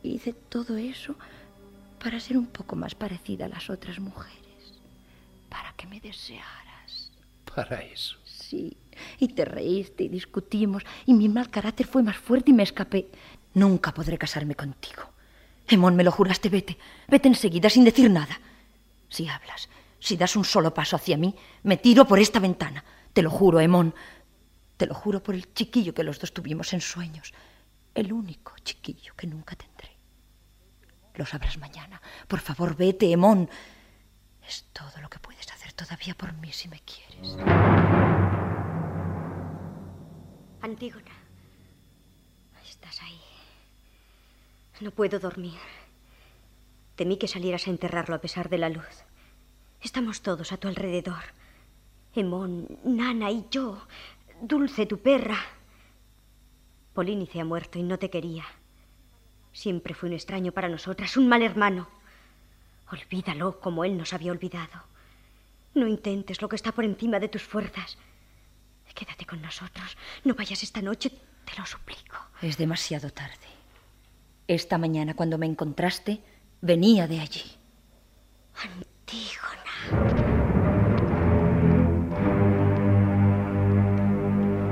Hice 0.04 0.34
todo 0.34 0.76
eso 0.76 1.16
para 2.04 2.20
ser 2.20 2.38
un 2.38 2.48
poco 2.48 2.76
más 2.76 2.94
parecida 2.94 3.46
a 3.46 3.48
las 3.48 3.70
otras 3.70 3.98
mujeres, 4.02 4.82
para 5.48 5.72
que 5.78 5.88
me 5.88 6.02
desearas. 6.02 7.14
Para 7.56 7.82
eso. 7.82 8.18
Sí, 8.26 8.76
y 9.20 9.30
te 9.30 9.46
reíste 9.46 10.04
y 10.04 10.10
discutimos, 10.10 10.84
y 11.06 11.14
mi 11.14 11.30
mal 11.30 11.50
carácter 11.50 11.88
fue 11.88 12.04
más 12.04 12.18
fuerte 12.18 12.52
y 12.52 12.54
me 12.54 12.64
escapé. 12.64 13.08
Nunca 13.54 13.94
podré 13.94 14.18
casarme 14.18 14.56
contigo. 14.56 15.04
Emón, 15.66 15.96
me 15.96 16.04
lo 16.04 16.12
juraste, 16.12 16.50
vete. 16.50 16.78
Vete 17.08 17.30
enseguida 17.30 17.70
sin 17.70 17.86
decir 17.86 18.12
nada. 18.12 18.42
Si 19.08 19.30
hablas, 19.30 19.70
si 20.02 20.18
das 20.18 20.36
un 20.36 20.44
solo 20.44 20.74
paso 20.74 20.96
hacia 20.96 21.16
mí, 21.16 21.34
me 21.62 21.78
tiro 21.78 22.06
por 22.06 22.18
esta 22.18 22.40
ventana. 22.40 22.84
Te 23.14 23.22
lo 23.22 23.30
juro, 23.30 23.60
Emón. 23.60 23.94
Te 24.76 24.88
lo 24.88 24.96
juro 24.96 25.22
por 25.22 25.36
el 25.36 25.54
chiquillo 25.54 25.94
que 25.94 26.04
los 26.04 26.20
dos 26.20 26.34
tuvimos 26.34 26.74
en 26.74 26.82
sueños. 26.82 27.34
El 27.94 28.12
único 28.12 28.54
chiquillo 28.64 29.14
que 29.16 29.28
nunca 29.28 29.56
tendré. 29.56 29.92
Lo 31.14 31.26
sabrás 31.26 31.60
mañana. 31.60 32.02
Por 32.28 32.40
favor, 32.40 32.76
vete, 32.76 33.12
Emón. 33.12 33.48
Es 34.48 34.66
todo 34.74 35.00
lo 35.02 35.10
que 35.10 35.20
puedes 35.20 35.52
hacer 35.52 35.72
todavía 35.74 36.16
por 36.16 36.34
mí 36.34 36.52
si 36.52 36.68
me 36.68 36.80
quieres. 36.80 37.38
Antígona. 40.62 41.12
Estás 42.68 43.04
ahí. 43.04 43.22
No 44.80 44.90
puedo 44.90 45.20
dormir. 45.20 45.60
Temí 46.96 47.18
que 47.18 47.28
salieras 47.28 47.68
a 47.68 47.70
enterrarlo 47.70 48.16
a 48.16 48.22
pesar 48.22 48.50
de 48.50 48.58
la 48.58 48.70
luz. 48.70 49.06
Estamos 49.82 50.22
todos 50.22 50.52
a 50.52 50.58
tu 50.58 50.68
alrededor. 50.68 51.24
Emón, 52.16 52.68
Nana 52.84 53.32
y 53.32 53.46
yo. 53.50 53.86
Dulce, 54.42 54.86
tu 54.86 55.00
perra. 55.00 55.40
Polínice 56.94 57.40
ha 57.40 57.46
muerto 57.46 57.80
y 57.80 57.84
no 57.84 57.98
te 57.98 58.10
quería. 58.10 58.46
Siempre 59.54 59.94
fue 59.94 60.10
un 60.10 60.16
extraño 60.16 60.52
para 60.52 60.70
nosotras, 60.70 61.18
un 61.18 61.28
mal 61.28 61.42
hermano. 61.42 61.88
Olvídalo 62.92 63.60
como 63.60 63.86
él 63.86 63.98
nos 63.98 64.14
había 64.14 64.32
olvidado. 64.32 64.84
No 65.74 65.88
intentes 65.88 66.42
lo 66.42 66.50
que 66.50 66.58
está 66.58 66.72
por 66.74 66.84
encima 66.84 67.20
de 67.20 67.30
tus 67.30 67.44
fuerzas. 67.44 67.98
Quédate 68.94 69.26
con 69.26 69.42
nosotros. 69.42 69.98
No 70.26 70.36
vayas 70.36 70.64
esta 70.64 70.82
noche, 70.82 71.10
te 71.10 71.58
lo 71.58 71.66
suplico. 71.66 72.18
Es 72.42 72.58
demasiado 72.58 73.10
tarde. 73.10 73.48
Esta 74.48 74.78
mañana, 74.78 75.16
cuando 75.16 75.38
me 75.38 75.46
encontraste, 75.46 76.22
venía 76.62 77.08
de 77.08 77.22
allí. 77.22 77.44
Antígona. 78.62 79.71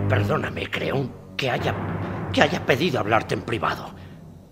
Perdóname, 0.10 0.70
Creón, 0.70 1.14
que 1.38 1.50
haya, 1.50 1.74
que 2.34 2.42
haya 2.42 2.66
pedido 2.66 3.00
hablarte 3.00 3.36
en 3.36 3.42
privado. 3.42 3.94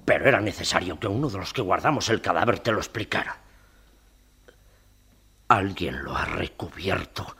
Pero 0.05 0.27
era 0.27 0.39
necesario 0.39 0.99
que 0.99 1.07
uno 1.07 1.29
de 1.29 1.37
los 1.37 1.53
que 1.53 1.61
guardamos 1.61 2.09
el 2.09 2.21
cadáver 2.21 2.59
te 2.59 2.71
lo 2.71 2.77
explicara. 2.77 3.37
Alguien 5.47 6.03
lo 6.03 6.15
ha 6.15 6.25
recubierto 6.25 7.35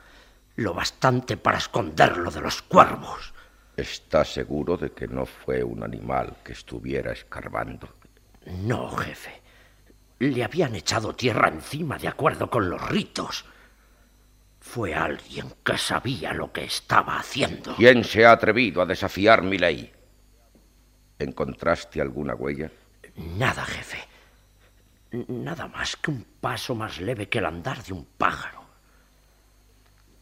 lo 0.58 0.74
bastante 0.74 1.36
para 1.36 1.58
esconderlo 1.58 2.30
de 2.32 2.40
los 2.40 2.62
cuervos. 2.62 3.32
¿Estás 3.76 4.32
seguro 4.32 4.76
de 4.76 4.90
que 4.90 5.06
no 5.06 5.24
fue 5.24 5.62
un 5.62 5.84
animal 5.84 6.36
que 6.42 6.52
estuviera 6.52 7.12
escarbando? 7.12 7.88
No, 8.44 8.90
jefe. 8.90 9.40
Le 10.18 10.42
habían 10.42 10.74
echado 10.74 11.14
tierra 11.14 11.48
encima 11.48 11.98
de 11.98 12.08
acuerdo 12.08 12.50
con 12.50 12.68
los 12.68 12.88
ritos. 12.88 13.44
Fue 14.60 14.94
alguien 14.94 15.54
que 15.64 15.78
sabía 15.78 16.32
lo 16.32 16.52
que 16.52 16.64
estaba 16.64 17.18
haciendo. 17.18 17.76
¿Quién 17.76 18.04
se 18.04 18.26
ha 18.26 18.32
atrevido 18.32 18.82
a 18.82 18.86
desafiar 18.86 19.42
mi 19.42 19.58
ley? 19.58 19.92
¿Encontraste 21.18 22.00
alguna 22.00 22.34
huella? 22.34 22.70
Nada, 23.16 23.64
jefe. 23.64 23.98
Nada 25.28 25.68
más 25.68 25.96
que 25.96 26.10
un 26.10 26.24
paso 26.40 26.74
más 26.74 27.00
leve 27.00 27.28
que 27.28 27.38
el 27.38 27.46
andar 27.46 27.82
de 27.82 27.92
un 27.92 28.04
pájaro. 28.04 28.64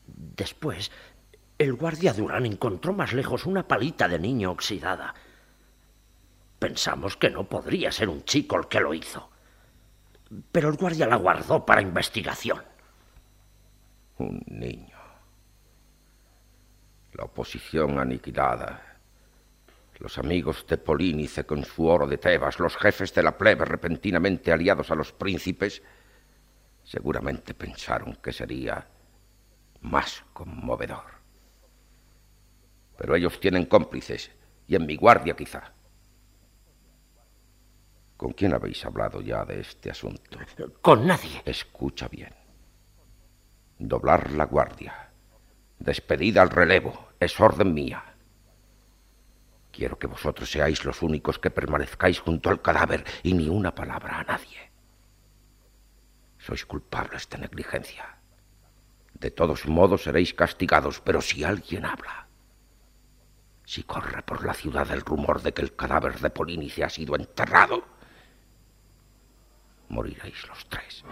Después, 0.07 0.93
el 1.59 1.73
guardia 1.75 2.13
Durán 2.13 2.47
encontró 2.47 2.93
más 2.93 3.13
lejos 3.13 3.47
una 3.47 3.67
palita 3.67 4.07
de 4.07 4.19
niño 4.19 4.51
oxidada. 4.53 5.15
Pensamos 6.59 7.17
que 7.17 7.31
no 7.31 7.45
podría 7.45 7.91
ser 7.91 8.09
un 8.09 8.25
chico 8.25 8.57
el 8.57 8.69
que 8.69 8.81
lo 8.81 8.95
hizo. 8.95 9.31
Pero 10.53 10.71
el 10.71 10.77
guardia 10.77 11.07
la 11.07 11.17
guardó 11.17 11.65
para 11.65 11.83
investigación. 11.83 12.63
Un 14.19 14.43
niño. 14.47 14.97
La 17.13 17.25
oposición 17.25 17.99
aniquilada. 17.99 18.99
Los 19.99 20.19
amigos 20.19 20.67
de 20.67 20.77
Polínice 20.77 21.47
con 21.47 21.65
su 21.65 21.87
oro 21.87 22.07
de 22.07 22.19
Tebas, 22.19 22.59
los 22.59 22.77
jefes 22.77 23.15
de 23.15 23.23
la 23.23 23.39
plebe 23.39 23.65
repentinamente 23.65 24.53
aliados 24.53 24.91
a 24.91 24.95
los 24.95 25.13
príncipes, 25.13 25.83
seguramente 26.83 27.55
pensaron 27.55 28.17
que 28.17 28.33
sería 28.33 28.87
más 29.81 30.23
conmovedor. 30.33 31.17
Pero 32.99 33.15
ellos 33.15 33.41
tienen 33.41 33.67
cómplices, 33.67 34.31
y 34.67 34.75
en 34.75 34.85
mi 34.85 34.97
guardia 34.97 35.35
quizá. 35.35 35.73
¿Con 38.17 38.33
quién 38.33 38.55
habéis 38.55 38.85
hablado 38.85 39.21
ya 39.21 39.45
de 39.45 39.61
este 39.61 39.91
asunto? 39.91 40.39
Con 40.81 41.07
nadie. 41.07 41.43
Escucha 41.45 42.09
bien. 42.09 42.35
Doblar 43.79 44.33
la 44.33 44.47
guardia. 44.47 45.11
Despedida 45.79 46.43
al 46.43 46.51
relevo. 46.51 47.09
Es 47.21 47.39
orden 47.39 47.75
mía. 47.75 48.03
Quiero 49.71 49.99
que 49.99 50.07
vosotros 50.07 50.51
seáis 50.51 50.85
los 50.87 51.03
únicos 51.03 51.39
que 51.39 51.51
permanezcáis 51.51 52.21
junto 52.21 52.49
al 52.49 52.63
cadáver 52.63 53.05
y 53.23 53.35
ni 53.35 53.49
una 53.49 53.75
palabra 53.75 54.21
a 54.21 54.25
nadie. 54.25 54.71
Sois 56.39 56.65
culpables 56.65 57.29
de 57.29 57.39
negligencia. 57.39 58.17
De 59.13 59.31
todos 59.31 59.67
modos 59.67 60.05
seréis 60.05 60.33
castigados, 60.33 61.01
pero 61.01 61.21
si 61.21 61.45
alguien 61.45 61.85
habla, 61.85 62.27
si 63.67 63.83
corre 63.83 64.23
por 64.23 64.45
la 64.45 64.55
ciudad 64.55 64.91
el 64.93 65.01
rumor 65.01 65.43
de 65.43 65.53
que 65.53 65.63
el 65.63 65.75
cadáver 65.75 66.21
de 66.21 66.31
Polínice 66.31 66.85
ha 66.85 66.89
sido 66.89 67.17
enterrado, 67.17 67.96
moriréis 69.89 70.47
los 70.49 70.67
tres. 70.69 71.05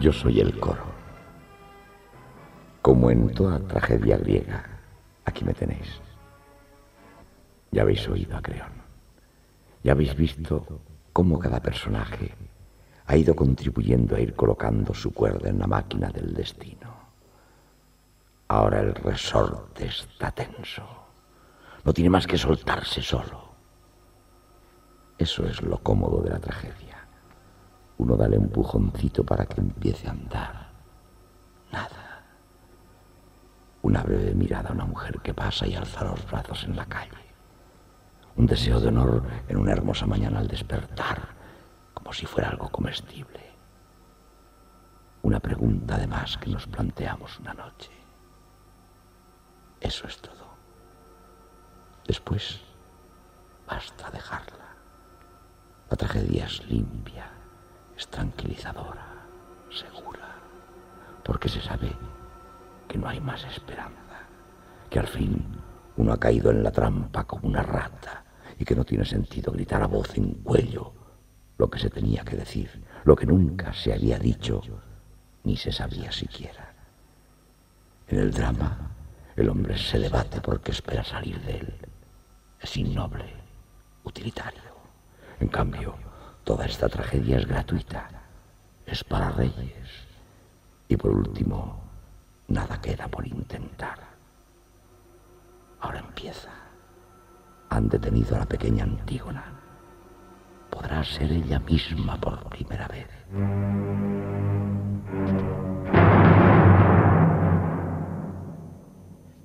Yo 0.00 0.12
soy 0.12 0.40
el 0.40 0.58
coro. 0.58 0.84
Como 2.80 3.10
en 3.10 3.34
toda 3.34 3.58
tragedia 3.60 4.16
griega, 4.16 4.64
aquí 5.26 5.44
me 5.44 5.52
tenéis. 5.52 6.00
Ya 7.70 7.82
habéis 7.82 8.08
oído 8.08 8.36
a 8.36 8.42
Creón. 8.42 8.72
Ya 9.82 9.92
habéis 9.92 10.16
visto 10.16 10.66
cómo 11.12 11.38
cada 11.38 11.60
personaje 11.60 12.32
ha 13.06 13.16
ido 13.16 13.34
contribuyendo 13.34 14.16
a 14.16 14.20
ir 14.20 14.34
colocando 14.34 14.94
su 14.94 15.12
cuerda 15.12 15.50
en 15.50 15.58
la 15.58 15.66
máquina 15.66 16.10
del 16.10 16.32
destino. 16.32 16.79
Ahora 18.50 18.80
el 18.80 18.94
resorte 18.94 19.86
está 19.86 20.32
tenso. 20.32 20.82
No 21.84 21.92
tiene 21.92 22.10
más 22.10 22.26
que 22.26 22.36
soltarse 22.36 23.00
solo. 23.00 23.54
Eso 25.16 25.46
es 25.46 25.62
lo 25.62 25.78
cómodo 25.78 26.20
de 26.22 26.30
la 26.30 26.40
tragedia. 26.40 27.06
Uno 27.98 28.16
da 28.16 28.26
el 28.26 28.34
empujoncito 28.34 29.24
para 29.24 29.46
que 29.46 29.60
empiece 29.60 30.08
a 30.08 30.10
andar. 30.10 30.70
Nada. 31.70 32.24
Una 33.82 34.02
breve 34.02 34.34
mirada 34.34 34.70
a 34.70 34.72
una 34.72 34.84
mujer 34.84 35.20
que 35.20 35.32
pasa 35.32 35.68
y 35.68 35.76
alza 35.76 36.04
los 36.04 36.26
brazos 36.26 36.64
en 36.64 36.74
la 36.74 36.86
calle 36.86 37.20
un 38.36 38.46
deseo 38.46 38.80
de 38.80 38.88
honor 38.88 39.22
en 39.48 39.58
una 39.58 39.72
hermosa 39.72 40.06
mañana 40.06 40.38
al 40.38 40.48
despertar, 40.48 41.28
como 41.92 42.10
si 42.14 42.24
fuera 42.24 42.48
algo 42.48 42.70
comestible. 42.70 43.40
Una 45.22 45.40
pregunta 45.40 45.96
además 45.96 46.38
que 46.38 46.48
nos 46.48 46.66
planteamos 46.66 47.38
una 47.38 47.52
noche. 47.52 47.99
Eso 49.80 50.06
es 50.06 50.18
todo. 50.18 50.50
Después, 52.06 52.60
basta 53.66 54.10
dejarla. 54.10 54.74
La 55.88 55.96
tragedia 55.96 56.46
es 56.46 56.64
limpia, 56.66 57.30
es 57.96 58.08
tranquilizadora, 58.08 59.26
segura, 59.70 60.36
porque 61.24 61.48
se 61.48 61.60
sabe 61.60 61.96
que 62.88 62.98
no 62.98 63.08
hay 63.08 63.20
más 63.20 63.44
esperanza, 63.44 64.26
que 64.88 64.98
al 64.98 65.06
fin 65.06 65.44
uno 65.96 66.12
ha 66.12 66.20
caído 66.20 66.50
en 66.50 66.62
la 66.62 66.70
trampa 66.70 67.24
como 67.24 67.48
una 67.48 67.62
rata 67.62 68.24
y 68.58 68.64
que 68.64 68.74
no 68.74 68.84
tiene 68.84 69.04
sentido 69.04 69.52
gritar 69.52 69.82
a 69.82 69.86
voz 69.86 70.16
en 70.16 70.34
cuello 70.42 70.92
lo 71.58 71.68
que 71.68 71.78
se 71.78 71.90
tenía 71.90 72.24
que 72.24 72.36
decir, 72.36 72.84
lo 73.04 73.16
que 73.16 73.26
nunca 73.26 73.72
se 73.72 73.92
había 73.92 74.18
dicho 74.18 74.62
ni 75.44 75.56
se 75.56 75.72
sabía 75.72 76.12
siquiera. 76.12 76.74
En 78.08 78.18
el 78.18 78.30
drama, 78.30 78.90
el 79.36 79.48
hombre 79.48 79.76
se 79.78 79.98
debate 79.98 80.40
porque 80.40 80.72
espera 80.72 81.04
salir 81.04 81.40
de 81.42 81.58
él. 81.58 81.74
Es 82.60 82.76
innoble, 82.76 83.34
utilitario. 84.04 84.70
En 85.38 85.48
cambio, 85.48 85.94
toda 86.44 86.66
esta 86.66 86.88
tragedia 86.88 87.38
es 87.38 87.46
gratuita, 87.46 88.08
es 88.86 89.02
para 89.04 89.30
reyes. 89.30 89.88
Y 90.88 90.96
por 90.96 91.12
último, 91.12 91.80
nada 92.48 92.80
queda 92.80 93.08
por 93.08 93.26
intentar. 93.26 93.98
Ahora 95.80 96.00
empieza 96.00 96.60
han 97.70 97.88
detenido 97.88 98.36
a 98.36 98.40
la 98.40 98.46
pequeña 98.46 98.84
Antígona. 98.84 99.44
Podrá 100.70 101.02
ser 101.04 101.32
ella 101.32 101.58
misma 101.60 102.16
por 102.16 102.48
primera 102.48 102.88
vez. 102.88 103.08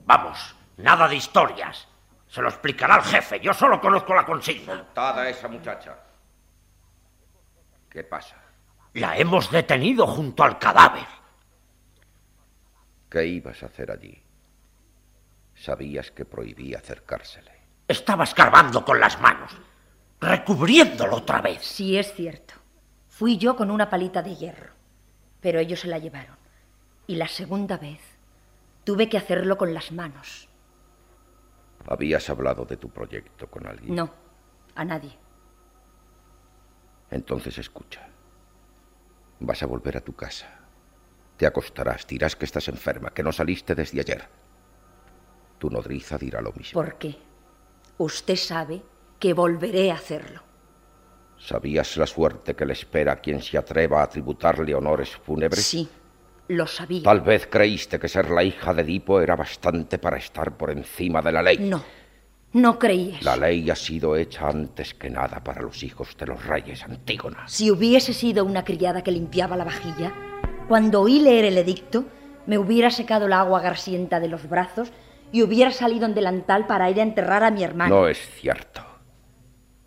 Vamos, 0.06 0.56
Nada 0.78 1.08
de 1.08 1.16
historias. 1.16 1.88
Se 2.28 2.42
lo 2.42 2.50
explicará 2.50 2.98
el 2.98 3.04
jefe. 3.04 3.40
Yo 3.40 3.54
solo 3.54 3.80
conozco 3.80 4.14
la 4.14 4.26
consigna. 4.26 4.76
Soltada 4.76 5.30
esa 5.30 5.48
muchacha. 5.48 5.98
¿Qué 7.90 8.04
pasa? 8.04 8.36
La 8.94 9.18
hemos 9.18 9.52
detenido 9.52 10.06
junto 10.08 10.44
al 10.44 10.60
cadáver. 10.60 11.06
¿Qué 13.10 13.26
ibas 13.26 13.64
a 13.64 13.68
hacer 13.68 13.92
allí? 13.92 14.22
Sabías 15.56 16.12
que 16.12 16.26
prohibía 16.26 16.80
acercársele. 16.80 17.52
Estaba 17.88 18.26
escarbando 18.26 18.84
con 18.84 19.00
las 19.00 19.22
manos, 19.22 19.56
recubriéndolo 20.20 21.18
otra 21.18 21.40
vez. 21.40 21.64
Sí, 21.64 21.98
es 21.98 22.14
cierto. 22.14 22.56
Fui 23.08 23.38
yo 23.38 23.56
con 23.56 23.72
una 23.72 23.90
palita 23.90 24.22
de 24.22 24.36
hierro, 24.36 24.72
pero 25.40 25.60
ellos 25.60 25.80
se 25.80 25.88
la 25.88 26.00
llevaron. 26.00 26.36
Y 27.08 27.16
la 27.16 27.28
segunda 27.28 27.78
vez 27.78 28.15
tuve 28.86 29.10
que 29.10 29.18
hacerlo 29.18 29.58
con 29.58 29.74
las 29.74 29.92
manos. 29.92 30.48
¿Habías 31.88 32.30
hablado 32.30 32.64
de 32.64 32.78
tu 32.78 32.90
proyecto 32.90 33.48
con 33.48 33.68
alguien? 33.68 33.94
No, 33.94 34.10
a 34.76 34.86
nadie. 34.86 35.18
Entonces 37.12 37.58
escucha. 37.58 38.08
Vas 39.42 39.62
a 39.62 39.66
volver 39.66 39.98
a 39.98 40.02
tu 40.02 40.16
casa. 40.16 40.48
Te 41.36 41.46
acostarás, 41.46 42.08
dirás 42.08 42.36
que 42.36 42.46
estás 42.46 42.68
enferma, 42.70 43.10
que 43.14 43.22
no 43.22 43.32
saliste 43.32 43.76
desde 43.76 44.00
ayer. 44.00 44.28
Tu 45.60 45.70
nodriza 45.70 46.18
dirá 46.18 46.42
lo 46.42 46.54
mismo. 46.54 46.82
¿Por 46.82 46.98
qué? 46.98 47.18
Usted 47.98 48.36
sabe 48.36 48.82
que 49.20 49.34
volveré 49.34 49.92
a 49.92 49.96
hacerlo. 49.96 50.42
¿Sabías 51.38 51.98
la 51.98 52.08
suerte 52.08 52.56
que 52.56 52.66
le 52.66 52.74
espera 52.74 53.14
a 53.14 53.16
quien 53.18 53.42
se 53.42 53.58
atreva 53.58 54.02
a 54.02 54.10
tributarle 54.10 54.74
honores 54.74 55.16
fúnebres? 55.18 55.64
Sí, 55.66 55.90
lo 56.48 56.68
sabía. 56.68 57.04
Tal 57.04 57.22
vez 57.22 57.48
creíste 57.48 58.00
que 58.00 58.08
ser 58.08 58.30
la 58.30 58.44
hija 58.44 58.74
de 58.74 58.84
Edipo 58.84 59.20
era 59.22 59.36
bastante 59.36 59.98
para 59.98 60.18
estar 60.18 60.56
por 60.58 60.72
encima 60.72 61.22
de 61.22 61.32
la 61.32 61.42
ley. 61.42 61.58
No, 61.58 61.84
no 62.54 62.80
creí 62.80 63.16
eso. 63.16 63.26
La 63.26 63.36
ley 63.36 63.70
ha 63.70 63.76
sido 63.76 64.16
hecha 64.16 64.48
antes 64.48 64.94
que 64.94 65.10
nada 65.10 65.44
para 65.44 65.62
los 65.62 65.84
hijos 65.84 66.16
de 66.18 66.28
los 66.28 66.46
reyes, 66.46 66.84
Antígona. 66.84 67.48
Si 67.48 67.70
hubiese 67.72 68.14
sido 68.14 68.46
una 68.46 68.64
criada 68.64 69.04
que 69.04 69.12
limpiaba 69.12 69.58
la 69.58 69.66
vajilla, 69.66 70.14
cuando 70.68 71.02
oí 71.02 71.20
leer 71.20 71.46
el 71.46 71.58
edicto, 71.58 72.06
me 72.46 72.58
hubiera 72.58 72.92
secado 72.92 73.26
el 73.26 73.34
agua 73.34 73.62
garsienta 73.62 74.20
de 74.20 74.28
los 74.28 74.48
brazos 74.48 74.92
y 75.32 75.44
hubiera 75.44 75.72
salido 75.72 76.06
en 76.06 76.14
delantal 76.14 76.68
para 76.68 76.90
ir 76.90 77.00
a 77.00 77.04
enterrar 77.04 77.44
a 77.44 77.52
mi 77.52 77.64
hermano. 77.64 77.94
No 77.94 78.08
es 78.08 78.20
cierto. 78.40 78.82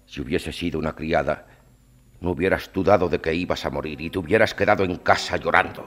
Si 0.07 0.21
hubiese 0.21 0.53
sido 0.53 0.79
una 0.79 0.95
criada, 0.95 1.47
no 2.21 2.31
hubieras 2.33 2.71
dudado 2.73 3.09
de 3.09 3.21
que 3.21 3.35
ibas 3.35 3.65
a 3.65 3.71
morir 3.71 4.01
y 4.01 4.11
te 4.11 4.19
hubieras 4.19 4.55
quedado 4.55 4.85
en 4.85 4.97
casa 4.97 5.37
llorando. 5.37 5.87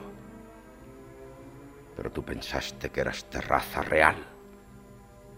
Pero 1.96 2.10
tú 2.10 2.22
pensaste 2.24 2.90
que 2.90 3.00
eras 3.00 3.26
de 3.30 3.40
raza 3.40 3.82
real, 3.82 4.16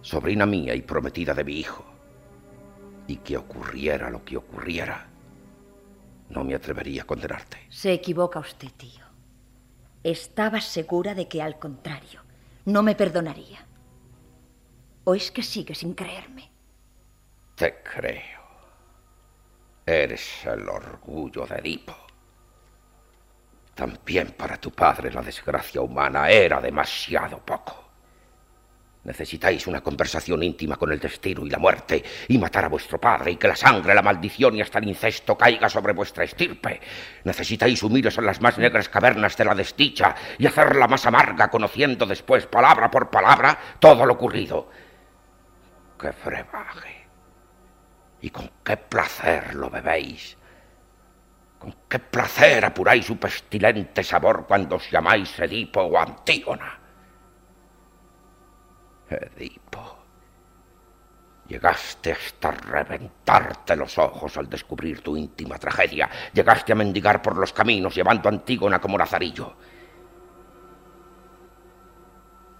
sobrina 0.00 0.46
mía 0.46 0.74
y 0.74 0.82
prometida 0.82 1.34
de 1.34 1.44
mi 1.44 1.58
hijo. 1.58 1.84
Y 3.06 3.16
que 3.16 3.36
ocurriera 3.36 4.10
lo 4.10 4.24
que 4.24 4.36
ocurriera, 4.36 5.06
no 6.30 6.44
me 6.44 6.54
atrevería 6.54 7.02
a 7.02 7.06
condenarte. 7.06 7.58
Se 7.68 7.92
equivoca 7.92 8.38
usted, 8.38 8.68
tío. 8.76 9.04
Estaba 10.02 10.60
segura 10.60 11.14
de 11.14 11.28
que 11.28 11.42
al 11.42 11.58
contrario, 11.58 12.20
no 12.66 12.82
me 12.82 12.94
perdonaría. 12.94 13.66
¿O 15.04 15.14
es 15.14 15.30
que 15.30 15.42
sigue 15.42 15.74
sin 15.74 15.94
creerme? 15.94 16.50
Te 17.54 17.82
creo. 17.82 18.42
Eres 19.86 20.44
el 20.46 20.68
orgullo 20.68 21.46
de 21.46 21.56
Edipo. 21.56 22.03
También 23.74 24.32
para 24.32 24.56
tu 24.56 24.70
padre 24.70 25.10
la 25.10 25.22
desgracia 25.22 25.80
humana 25.80 26.30
era 26.30 26.60
demasiado 26.60 27.38
poco. 27.38 27.84
Necesitáis 29.04 29.66
una 29.66 29.82
conversación 29.82 30.42
íntima 30.42 30.76
con 30.76 30.90
el 30.90 30.98
destino 30.98 31.44
y 31.44 31.50
la 31.50 31.58
muerte, 31.58 32.02
y 32.28 32.38
matar 32.38 32.64
a 32.64 32.68
vuestro 32.68 32.98
padre, 32.98 33.32
y 33.32 33.36
que 33.36 33.48
la 33.48 33.56
sangre, 33.56 33.94
la 33.94 34.00
maldición 34.00 34.56
y 34.56 34.62
hasta 34.62 34.78
el 34.78 34.88
incesto 34.88 35.36
caiga 35.36 35.68
sobre 35.68 35.92
vuestra 35.92 36.24
estirpe. 36.24 36.80
Necesitáis 37.24 37.80
sumiros 37.80 38.16
en 38.16 38.24
las 38.24 38.40
más 38.40 38.56
negras 38.56 38.88
cavernas 38.88 39.36
de 39.36 39.44
la 39.44 39.54
desdicha 39.54 40.14
y 40.38 40.46
hacerla 40.46 40.88
más 40.88 41.04
amarga, 41.04 41.50
conociendo 41.50 42.06
después, 42.06 42.46
palabra 42.46 42.90
por 42.90 43.10
palabra, 43.10 43.58
todo 43.78 44.06
lo 44.06 44.14
ocurrido. 44.14 44.70
¡Qué 46.00 46.10
brebaje! 46.24 47.06
¿Y 48.22 48.30
con 48.30 48.50
qué 48.64 48.78
placer 48.78 49.54
lo 49.54 49.68
bebéis? 49.68 50.38
¿Con 51.64 51.74
qué 51.88 51.98
placer 51.98 52.62
apuráis 52.62 53.06
su 53.06 53.16
pestilente 53.16 54.04
sabor 54.04 54.44
cuando 54.46 54.76
os 54.76 54.90
llamáis 54.90 55.38
Edipo 55.40 55.80
o 55.80 55.98
Antígona? 55.98 56.78
Edipo. 59.08 59.96
Llegaste 61.48 62.12
hasta 62.12 62.50
reventarte 62.50 63.76
los 63.76 63.96
ojos 63.96 64.36
al 64.36 64.46
descubrir 64.46 65.00
tu 65.00 65.16
íntima 65.16 65.58
tragedia. 65.58 66.10
Llegaste 66.34 66.72
a 66.72 66.76
mendigar 66.76 67.22
por 67.22 67.38
los 67.38 67.54
caminos 67.54 67.94
llevando 67.94 68.28
a 68.28 68.32
Antígona 68.32 68.78
como 68.78 68.98
lazarillo. 68.98 69.56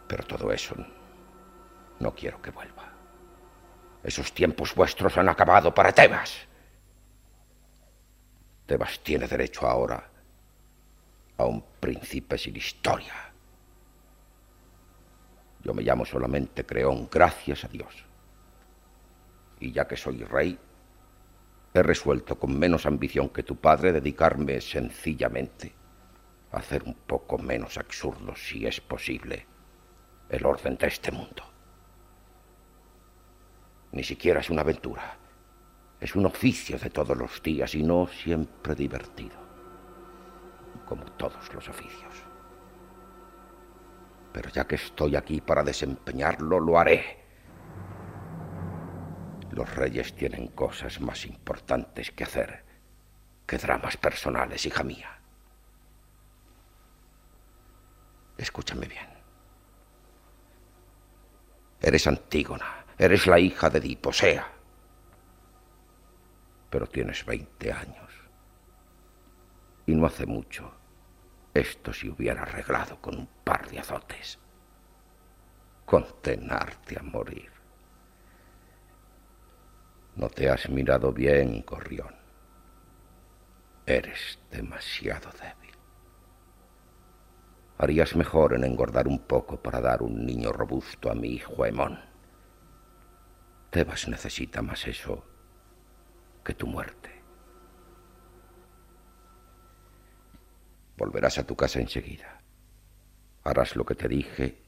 Pero 0.08 0.24
todo 0.24 0.50
eso 0.50 0.76
no 2.00 2.14
quiero 2.14 2.40
que 2.40 2.50
vuelva. 2.50 2.90
Esos 4.02 4.32
tiempos 4.32 4.74
vuestros 4.74 5.14
han 5.18 5.28
acabado 5.28 5.74
para 5.74 5.92
Tebas. 5.92 6.53
Tebas 8.66 9.00
tiene 9.00 9.27
derecho 9.27 9.66
ahora 9.66 10.11
a 11.37 11.44
un 11.44 11.62
príncipe 11.81 12.38
sin 12.38 12.57
historia. 12.57 13.14
Yo 15.62 15.74
me 15.74 15.83
llamo 15.83 16.05
solamente 16.05 16.64
Creón, 16.64 17.09
gracias 17.11 17.64
a 17.64 17.68
Dios. 17.68 18.05
Y 19.61 19.72
ya 19.72 19.87
que 19.87 19.96
soy 19.96 20.22
rey, 20.24 20.59
he 21.72 21.83
resuelto 21.83 22.38
con 22.38 22.59
menos 22.59 22.87
ambición 22.87 23.29
que 23.31 23.42
tu 23.42 23.57
padre 23.57 23.92
dedicarme 23.92 24.61
sencillamente 24.61 25.74
a 26.53 26.59
hacer 26.59 26.85
un 26.85 26.94
poco 26.94 27.38
menos 27.38 27.77
absurdo, 27.79 28.35
si 28.37 28.66
es 28.66 28.81
posible, 28.81 29.46
el 30.29 30.46
orden 30.46 30.77
de 30.77 30.87
este 30.87 31.11
mundo. 31.11 31.42
Ni 33.92 34.05
siquiera 34.05 34.40
es 34.40 34.50
una 34.50 34.62
aventura. 34.62 35.18
Es 36.04 36.14
un 36.14 36.26
oficio 36.26 36.78
de 36.78 36.90
todos 36.90 37.16
los 37.16 37.42
días 37.42 37.74
y 37.74 37.82
no 37.82 38.06
siempre 38.06 38.74
divertido, 38.74 39.38
como 40.84 41.02
todos 41.12 41.50
los 41.54 41.66
oficios. 41.66 42.12
Pero 44.30 44.50
ya 44.50 44.66
que 44.66 44.74
estoy 44.74 45.16
aquí 45.16 45.40
para 45.40 45.62
desempeñarlo, 45.62 46.60
lo 46.60 46.78
haré. 46.78 47.24
Los 49.52 49.74
reyes 49.76 50.14
tienen 50.14 50.48
cosas 50.48 51.00
más 51.00 51.24
importantes 51.24 52.10
que 52.10 52.24
hacer 52.24 52.62
que 53.46 53.56
dramas 53.56 53.96
personales, 53.96 54.66
hija 54.66 54.84
mía. 54.84 55.18
Escúchame 58.36 58.88
bien. 58.88 59.08
Eres 61.80 62.06
Antígona, 62.06 62.84
eres 62.98 63.26
la 63.26 63.38
hija 63.38 63.70
de 63.70 63.80
Diposea, 63.80 64.53
pero 66.74 66.88
tienes 66.88 67.24
20 67.24 67.72
años. 67.72 68.10
Y 69.87 69.94
no 69.94 70.06
hace 70.06 70.26
mucho 70.26 70.72
esto 71.54 71.92
se 71.92 72.08
hubiera 72.08 72.42
arreglado 72.42 73.00
con 73.00 73.16
un 73.16 73.28
par 73.44 73.70
de 73.70 73.78
azotes. 73.78 74.40
Condenarte 75.84 76.98
a 76.98 77.02
morir. 77.04 77.52
No 80.16 80.28
te 80.28 80.50
has 80.50 80.68
mirado 80.68 81.12
bien, 81.12 81.62
Corrión. 81.62 82.12
Eres 83.87 84.40
demasiado 84.50 85.30
débil. 85.30 85.76
Harías 87.78 88.16
mejor 88.16 88.54
en 88.54 88.64
engordar 88.64 89.06
un 89.06 89.20
poco 89.20 89.62
para 89.62 89.80
dar 89.80 90.02
un 90.02 90.26
niño 90.26 90.50
robusto 90.50 91.08
a 91.08 91.14
mi 91.14 91.28
hijo 91.28 91.64
Hemón. 91.64 92.00
Tebas 93.70 94.08
necesita 94.08 94.60
más 94.60 94.88
eso 94.88 95.33
que 96.44 96.54
tu 96.54 96.66
muerte. 96.66 97.11
Volverás 100.96 101.38
a 101.38 101.46
tu 101.46 101.57
casa 101.57 101.80
enseguida. 101.80 102.40
Harás 103.42 103.74
lo 103.74 103.85
que 103.85 103.94
te 103.94 104.09
dije 104.09 104.62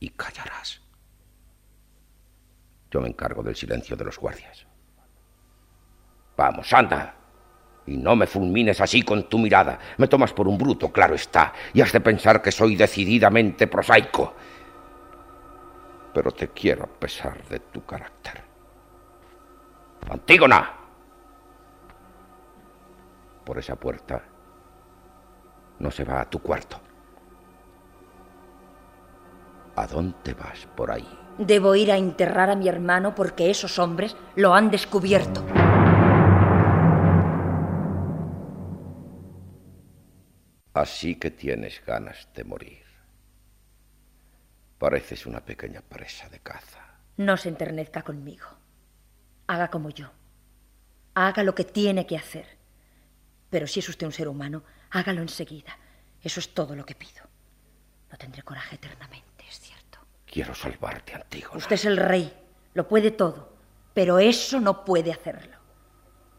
y 0.00 0.10
callarás. 0.10 0.80
Yo 2.90 3.00
me 3.00 3.08
encargo 3.08 3.42
del 3.42 3.56
silencio 3.56 3.96
de 3.96 4.04
los 4.04 4.18
guardias. 4.18 4.66
Vamos, 6.36 6.72
anda. 6.72 7.14
Y 7.86 7.96
no 7.96 8.16
me 8.16 8.26
fulmines 8.26 8.80
así 8.80 9.02
con 9.02 9.28
tu 9.28 9.38
mirada. 9.38 9.78
Me 9.98 10.08
tomas 10.08 10.32
por 10.32 10.46
un 10.46 10.56
bruto, 10.56 10.92
claro 10.92 11.14
está, 11.14 11.52
y 11.72 11.80
has 11.80 11.92
de 11.92 12.00
pensar 12.00 12.40
que 12.40 12.52
soy 12.52 12.76
decididamente 12.76 13.66
prosaico. 13.66 14.34
Pero 16.14 16.30
te 16.32 16.48
quiero 16.48 16.84
a 16.84 16.86
pesar 16.86 17.46
de 17.48 17.60
tu 17.60 17.84
carácter. 17.84 18.47
Antígona. 20.10 20.74
Por 23.44 23.58
esa 23.58 23.76
puerta 23.76 24.22
no 25.78 25.90
se 25.90 26.04
va 26.04 26.20
a 26.20 26.28
tu 26.28 26.40
cuarto. 26.40 26.80
¿A 29.76 29.86
dónde 29.86 30.34
vas 30.34 30.66
por 30.76 30.90
ahí? 30.90 31.08
Debo 31.38 31.74
ir 31.76 31.92
a 31.92 31.96
enterrar 31.96 32.50
a 32.50 32.56
mi 32.56 32.68
hermano 32.68 33.14
porque 33.14 33.48
esos 33.48 33.78
hombres 33.78 34.16
lo 34.34 34.54
han 34.54 34.70
descubierto. 34.70 35.44
Así 40.74 41.14
que 41.16 41.30
tienes 41.30 41.82
ganas 41.84 42.28
de 42.34 42.44
morir. 42.44 42.84
Pareces 44.78 45.26
una 45.26 45.40
pequeña 45.40 45.80
presa 45.80 46.28
de 46.28 46.38
caza. 46.40 47.00
No 47.16 47.36
se 47.36 47.48
enternezca 47.48 48.02
conmigo. 48.02 48.46
Haga 49.48 49.68
como 49.68 49.90
yo. 49.90 50.10
Haga 51.14 51.42
lo 51.42 51.54
que 51.54 51.64
tiene 51.64 52.06
que 52.06 52.16
hacer. 52.16 52.46
Pero 53.50 53.66
si 53.66 53.80
es 53.80 53.88
usted 53.88 54.06
un 54.06 54.12
ser 54.12 54.28
humano, 54.28 54.62
hágalo 54.90 55.22
enseguida. 55.22 55.76
Eso 56.22 56.38
es 56.38 56.54
todo 56.54 56.76
lo 56.76 56.84
que 56.84 56.94
pido. 56.94 57.24
No 58.10 58.18
tendré 58.18 58.42
coraje 58.42 58.76
eternamente, 58.76 59.44
es 59.48 59.58
cierto. 59.58 59.98
Quiero 60.26 60.54
salvarte, 60.54 61.14
Antígona. 61.14 61.56
Usted 61.56 61.74
es 61.74 61.84
el 61.86 61.96
rey, 61.96 62.32
lo 62.74 62.86
puede 62.86 63.10
todo, 63.10 63.52
pero 63.94 64.18
eso 64.18 64.60
no 64.60 64.84
puede 64.84 65.12
hacerlo. 65.12 65.56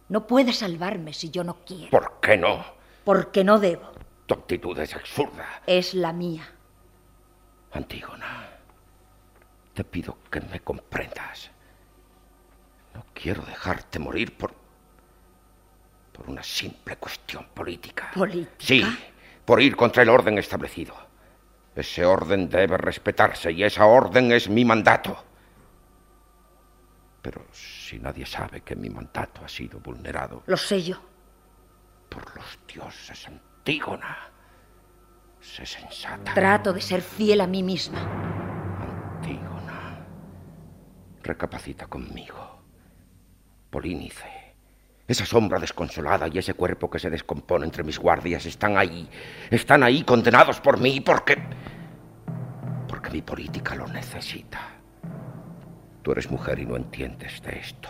No 0.07 0.27
puede 0.27 0.53
salvarme 0.53 1.13
si 1.13 1.31
yo 1.31 1.43
no 1.43 1.65
quiero. 1.65 1.89
¿Por 1.89 2.19
qué 2.21 2.37
no? 2.37 2.63
Porque 3.03 3.43
no 3.43 3.59
debo. 3.59 3.91
Tu 4.27 4.35
actitud 4.35 4.77
es 4.77 4.95
absurda. 4.95 5.63
Es 5.65 5.95
la 5.95 6.13
mía. 6.13 6.47
Antígona, 7.71 8.49
te 9.73 9.83
pido 9.83 10.17
que 10.29 10.41
me 10.41 10.59
comprendas. 10.59 11.49
No 12.93 13.05
quiero 13.13 13.43
dejarte 13.43 13.99
morir 13.99 14.37
por. 14.37 14.53
por 16.11 16.29
una 16.29 16.43
simple 16.43 16.97
cuestión 16.97 17.47
política. 17.53 18.11
¿Política? 18.13 18.55
Sí, 18.57 18.83
por 19.45 19.61
ir 19.61 19.75
contra 19.75 20.03
el 20.03 20.09
orden 20.09 20.37
establecido. 20.37 20.95
Ese 21.75 22.05
orden 22.05 22.49
debe 22.49 22.77
respetarse 22.77 23.51
y 23.51 23.63
esa 23.63 23.85
orden 23.85 24.31
es 24.33 24.49
mi 24.49 24.65
mandato. 24.65 25.23
Pero 27.21 27.45
si 27.51 27.99
nadie 27.99 28.25
sabe 28.25 28.61
que 28.61 28.75
mi 28.75 28.89
mandato 28.89 29.43
ha 29.45 29.47
sido 29.47 29.79
vulnerado. 29.79 30.43
Lo 30.45 30.57
sé 30.57 30.81
yo. 30.83 30.97
Por 32.09 32.35
los 32.35 32.59
dioses, 32.67 33.27
Antígona. 33.27 34.17
Sé 35.39 35.65
sensata. 35.65 36.33
Trato 36.33 36.73
de 36.73 36.81
ser 36.81 37.01
fiel 37.01 37.39
a 37.41 37.47
mí 37.47 37.63
misma. 37.63 37.99
Antígona. 38.81 40.05
Recapacita 41.23 41.87
conmigo. 41.87 42.58
Polínice. 43.69 44.25
Esa 45.07 45.25
sombra 45.25 45.59
desconsolada 45.59 46.27
y 46.27 46.37
ese 46.37 46.53
cuerpo 46.53 46.89
que 46.89 46.99
se 46.99 47.09
descompone 47.09 47.65
entre 47.65 47.83
mis 47.83 47.97
guardias 47.97 48.45
están 48.45 48.77
ahí. 48.77 49.09
Están 49.49 49.83
ahí 49.83 50.03
condenados 50.03 50.59
por 50.59 50.79
mí 50.79 51.01
porque... 51.01 51.37
porque 52.87 53.09
mi 53.09 53.21
política 53.21 53.75
lo 53.75 53.87
necesita. 53.87 54.59
Tú 56.01 56.11
eres 56.11 56.29
mujer 56.29 56.59
y 56.59 56.65
no 56.65 56.75
entiendes 56.77 57.41
de 57.41 57.59
esto. 57.59 57.89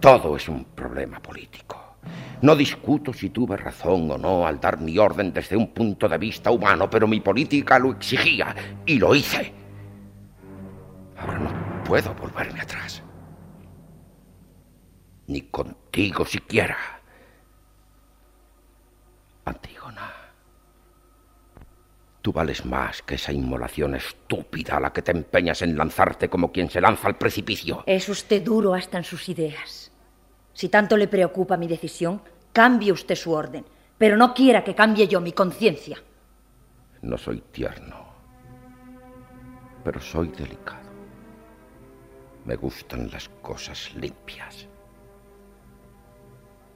Todo 0.00 0.36
es 0.36 0.48
un 0.48 0.64
problema 0.64 1.20
político. 1.20 1.96
No 2.42 2.56
discuto 2.56 3.12
si 3.12 3.30
tuve 3.30 3.56
razón 3.56 4.10
o 4.10 4.16
no 4.16 4.46
al 4.46 4.60
dar 4.60 4.80
mi 4.80 4.96
orden 4.96 5.32
desde 5.32 5.56
un 5.56 5.74
punto 5.74 6.08
de 6.08 6.18
vista 6.18 6.50
humano, 6.50 6.88
pero 6.88 7.06
mi 7.06 7.20
política 7.20 7.78
lo 7.78 7.90
exigía 7.92 8.54
y 8.86 8.98
lo 8.98 9.14
hice. 9.14 9.52
Ahora 11.18 11.38
no 11.38 11.84
puedo 11.84 12.14
volverme 12.14 12.60
atrás. 12.60 13.02
Ni 15.30 15.42
contigo 15.42 16.24
siquiera. 16.24 16.76
Antígona. 19.44 20.10
Tú 22.20 22.32
vales 22.32 22.64
más 22.64 23.00
que 23.02 23.14
esa 23.14 23.32
inmolación 23.32 23.94
estúpida 23.94 24.76
a 24.76 24.80
la 24.80 24.92
que 24.92 25.02
te 25.02 25.12
empeñas 25.12 25.62
en 25.62 25.76
lanzarte 25.76 26.28
como 26.28 26.50
quien 26.50 26.68
se 26.68 26.80
lanza 26.80 27.06
al 27.06 27.16
precipicio. 27.16 27.84
Es 27.86 28.08
usted 28.08 28.42
duro 28.42 28.74
hasta 28.74 28.98
en 28.98 29.04
sus 29.04 29.28
ideas. 29.28 29.92
Si 30.52 30.68
tanto 30.68 30.96
le 30.96 31.06
preocupa 31.06 31.56
mi 31.56 31.68
decisión, 31.68 32.20
cambie 32.52 32.90
usted 32.90 33.14
su 33.14 33.30
orden, 33.30 33.64
pero 33.98 34.16
no 34.16 34.34
quiera 34.34 34.64
que 34.64 34.74
cambie 34.74 35.06
yo 35.06 35.20
mi 35.20 35.30
conciencia. 35.30 36.02
No 37.02 37.16
soy 37.16 37.40
tierno, 37.52 38.04
pero 39.84 40.00
soy 40.00 40.26
delicado. 40.26 40.90
Me 42.44 42.56
gustan 42.56 43.08
las 43.12 43.28
cosas 43.28 43.94
limpias. 43.94 44.66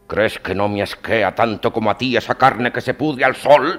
¿Crees 0.06 0.38
que 0.38 0.54
no 0.54 0.68
me 0.68 0.82
asquea 0.82 1.34
tanto 1.34 1.72
como 1.72 1.90
a 1.90 1.96
ti 1.96 2.16
esa 2.16 2.34
carne 2.34 2.72
que 2.72 2.80
se 2.80 2.94
pudre 2.94 3.24
al 3.24 3.34
sol? 3.34 3.78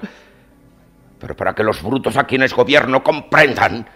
Pero 1.20 1.36
para 1.36 1.54
que 1.54 1.64
los 1.64 1.82
brutos 1.82 2.18
a 2.18 2.24
quienes 2.24 2.54
gobierno 2.54 3.04
comprendan, 3.04 3.88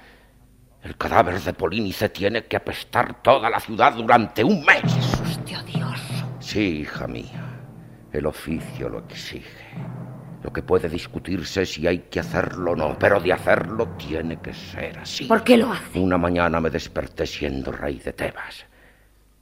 el 0.84 0.96
cadáver 0.96 1.39
de 1.42 1.54
Polínice 1.54 2.10
tiene 2.10 2.46
que 2.46 2.56
apestar 2.56 3.22
toda 3.22 3.50
la 3.50 3.60
ciudad 3.60 3.94
durante 3.94 4.44
un 4.44 4.63
mes. 4.63 4.84
Es 4.84 5.20
usted 5.20 5.58
odioso. 5.58 6.38
Sí, 6.39 6.82
hija 6.82 7.08
mía. 7.08 7.46
El 8.12 8.26
oficio 8.26 8.89
lo 8.89 9.00
exige. 9.00 9.76
Lo 10.42 10.54
que 10.54 10.63
puede 10.63 10.88
discutirse 10.88 11.63
es 11.63 11.74
si 11.74 11.86
hay 11.86 12.00
que 12.10 12.22
hacerlo 12.22 12.72
o 12.72 12.76
no, 12.76 12.98
pero 12.98 13.20
de 13.20 13.34
hacerlo 13.34 13.89
tiene 13.98 14.38
que 14.39 14.54
ser 14.54 14.98
así. 15.00 15.26
¿Por 15.26 15.44
qué 15.44 15.58
lo 15.58 15.72
hace? 15.72 16.00
Una 16.00 16.18
mañana 16.18 16.62
me 16.62 16.70
desperté 16.70 17.26
siendo 17.26 17.72
rey 17.72 18.00
de 18.00 18.13
Tebas. 18.13 18.65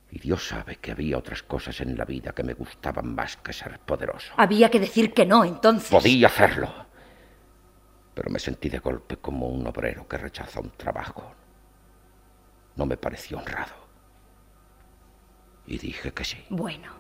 Y 0.10 0.20
Dios 0.20 0.48
sabe 0.48 0.78
que 0.78 0.91
había 0.91 1.17
otras 1.17 1.43
cosas 1.43 1.82
en 1.82 1.98
la 1.98 2.06
vida 2.06 2.32
que 2.32 2.43
me 2.43 2.54
gustaban 2.54 3.13
más 3.13 3.38
que 3.38 3.52
ser 3.52 3.80
poderoso. 3.80 4.34
Había 4.38 4.70
que 4.70 4.80
decir 4.80 5.13
que 5.13 5.26
no, 5.26 5.43
entonces. 5.43 5.89
Podía 5.89 6.28
hacerlo. 6.28 6.70
Pero 8.13 8.30
me 8.30 8.39
sentí 8.39 8.70
de 8.70 8.80
golpe 8.80 9.17
como 9.17 9.48
un 9.48 9.67
obrero 9.67 10.08
que 10.08 10.17
rechaza 10.17 10.60
un 10.60 10.72
trabajo. 10.72 11.34
No 12.76 12.86
me 12.86 12.98
pareció 12.98 13.38
honrado. 13.38 13.74
Y 15.67 15.78
dije 15.78 16.13
que 16.13 16.24
sí. 16.24 16.38
Bueno, 16.50 16.93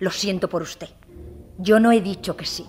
lo 0.00 0.10
siento 0.10 0.48
por 0.48 0.62
usted. 0.62 0.88
Yo 1.58 1.78
no 1.78 1.92
he 1.92 2.00
dicho 2.00 2.36
que 2.36 2.44
sí. 2.44 2.66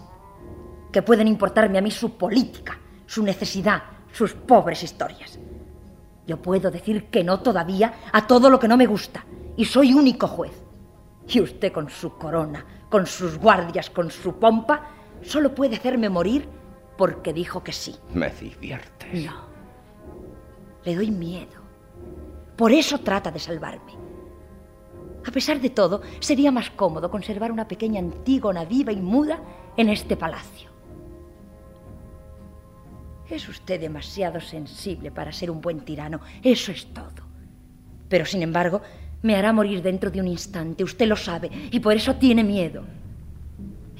Que 0.92 1.02
pueden 1.02 1.28
importarme 1.28 1.80
a 1.80 1.82
mí 1.82 1.90
su 1.90 2.16
política, 2.16 2.80
su 3.08 3.24
necesidad, 3.24 3.84
sus 4.12 4.34
pobres 4.34 4.84
historias. 4.84 5.40
Yo 6.28 6.42
puedo 6.42 6.70
decir 6.70 7.06
que 7.10 7.24
no 7.24 7.40
todavía 7.40 7.96
a 8.12 8.28
todo 8.28 8.50
lo 8.50 8.60
que 8.60 8.68
no 8.68 8.78
me 8.78 8.86
gusta. 8.86 9.26
Y 9.56 9.66
soy 9.66 9.94
único 9.94 10.28
juez. 10.28 10.54
Y 11.28 11.39
usted 11.42 11.72
con 11.72 11.89
su 11.89 12.18
corona, 12.18 12.66
con 12.89 13.06
sus 13.06 13.38
guardias, 13.38 13.89
con 13.89 14.12
su 14.12 14.39
pompa, 14.39 14.88
solo 15.22 15.54
puede 15.54 15.76
hacerme 15.76 16.10
morir 16.10 16.48
porque 16.98 17.34
dijo 17.34 17.63
que 17.63 17.72
sí. 17.72 17.96
Me 18.13 18.30
diviertes. 18.30 19.26
No. 19.26 19.54
Le 20.84 20.96
doy 20.96 21.12
miedo. 21.12 21.62
Por 22.58 22.72
eso 22.72 23.00
trata 23.00 23.32
de 23.32 23.39
salvarme. 23.39 23.94
A 25.26 25.32
pesar 25.32 25.60
de 25.62 25.70
todo, 25.70 26.02
sería 26.20 26.52
más 26.52 26.70
cómodo 26.72 27.10
conservar 27.10 27.52
una 27.52 27.68
pequeña 27.68 28.00
Antígona 28.00 28.66
viva 28.66 28.92
y 28.92 29.02
muda 29.02 29.42
en 29.78 29.89
este 29.89 30.18
palacio. 30.18 30.70
Es 33.30 33.48
usted 33.48 33.80
demasiado 33.80 34.42
sensible 34.42 35.12
para 35.12 35.32
ser 35.32 35.50
un 35.50 35.62
buen 35.62 35.80
tirano, 35.80 36.20
eso 36.44 36.72
es 36.72 36.94
todo. 36.94 37.24
Pero, 38.10 38.26
sin 38.26 38.44
embargo, 38.44 38.82
me 39.24 39.36
hará 39.38 39.52
morir 39.54 39.82
dentro 39.82 40.12
de 40.12 40.20
un 40.20 40.28
instante, 40.28 40.84
usted 40.84 41.08
lo 41.08 41.16
sabe, 41.16 41.50
y 41.72 41.80
por 41.80 41.96
eso 41.96 42.16
tiene 42.18 42.44
miedo. 42.44 42.84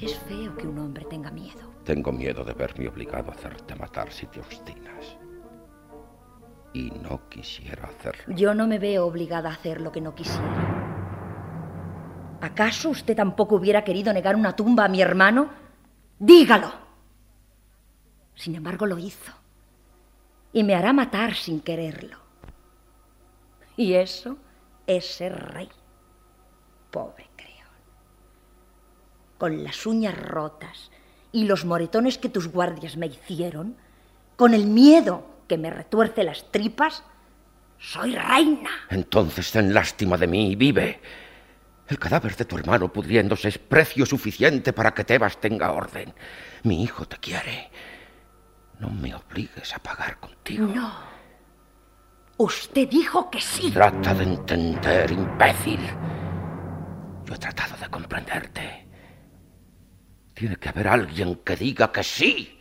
Es 0.00 0.16
feo 0.20 0.54
que 0.56 0.66
un 0.66 0.78
hombre 0.78 1.06
tenga 1.06 1.30
miedo. 1.30 1.72
Tengo 1.82 2.12
miedo 2.12 2.44
de 2.44 2.52
verme 2.52 2.88
obligado 2.88 3.30
a 3.30 3.34
hacerte 3.34 3.74
matar 3.74 4.12
si 4.12 4.26
te 4.26 4.40
obstinas. 4.40 5.16
Y 6.74 6.90
no 6.90 7.28
quisiera 7.28 7.84
hacerlo. 7.84 8.34
Yo 8.36 8.54
no 8.54 8.66
me 8.66 8.78
veo 8.78 9.06
obligada 9.06 9.48
a 9.48 9.52
hacer 9.52 9.80
lo 9.80 9.90
que 9.90 10.00
no 10.00 10.14
quisiera. 10.14 10.82
¿Acaso 12.40 12.90
usted 12.90 13.16
tampoco 13.16 13.56
hubiera 13.56 13.82
querido 13.82 14.12
negar 14.12 14.36
una 14.36 14.54
tumba 14.54 14.84
a 14.84 14.88
mi 14.88 15.00
hermano? 15.00 15.48
Dígalo. 16.18 16.70
Sin 18.34 18.54
embargo, 18.56 18.84
lo 18.84 18.98
hizo. 18.98 19.32
Y 20.52 20.64
me 20.64 20.74
hará 20.74 20.92
matar 20.92 21.34
sin 21.34 21.60
quererlo. 21.60 22.18
Y 23.76 23.94
eso 23.94 24.36
es 24.86 25.06
ser 25.06 25.34
rey. 25.52 25.68
Pobre 26.90 27.28
creón. 27.36 27.54
Con 29.38 29.64
las 29.64 29.86
uñas 29.86 30.16
rotas 30.16 30.90
y 31.32 31.44
los 31.44 31.64
moretones 31.64 32.18
que 32.18 32.28
tus 32.28 32.48
guardias 32.48 32.96
me 32.96 33.06
hicieron, 33.06 33.76
con 34.36 34.54
el 34.54 34.66
miedo 34.66 35.26
que 35.48 35.58
me 35.58 35.70
retuerce 35.70 36.24
las 36.24 36.50
tripas, 36.50 37.02
soy 37.78 38.14
reina. 38.14 38.70
Entonces 38.90 39.50
ten 39.50 39.74
lástima 39.74 40.16
de 40.16 40.26
mí 40.26 40.52
y 40.52 40.56
vive. 40.56 41.00
El 41.86 41.98
cadáver 41.98 42.34
de 42.34 42.46
tu 42.46 42.56
hermano 42.56 42.92
pudriéndose 42.92 43.48
es 43.48 43.58
precio 43.58 44.06
suficiente 44.06 44.72
para 44.72 44.94
que 44.94 45.04
Tebas 45.04 45.38
tenga 45.38 45.72
orden. 45.72 46.14
Mi 46.62 46.82
hijo 46.82 47.06
te 47.06 47.18
quiere. 47.18 47.70
No 48.78 48.88
me 48.88 49.14
obligues 49.14 49.74
a 49.74 49.78
pagar 49.78 50.18
contigo. 50.18 50.66
No. 50.66 51.13
Usted 52.36 52.88
dijo 52.88 53.30
que 53.30 53.40
sí. 53.40 53.70
Trata 53.70 54.12
de 54.14 54.24
entender, 54.24 55.10
imbécil. 55.10 55.80
Yo 57.24 57.34
he 57.34 57.38
tratado 57.38 57.76
de 57.76 57.88
comprenderte. 57.88 58.86
Tiene 60.34 60.56
que 60.56 60.68
haber 60.68 60.88
alguien 60.88 61.36
que 61.44 61.54
diga 61.54 61.92
que 61.92 62.02
sí. 62.02 62.60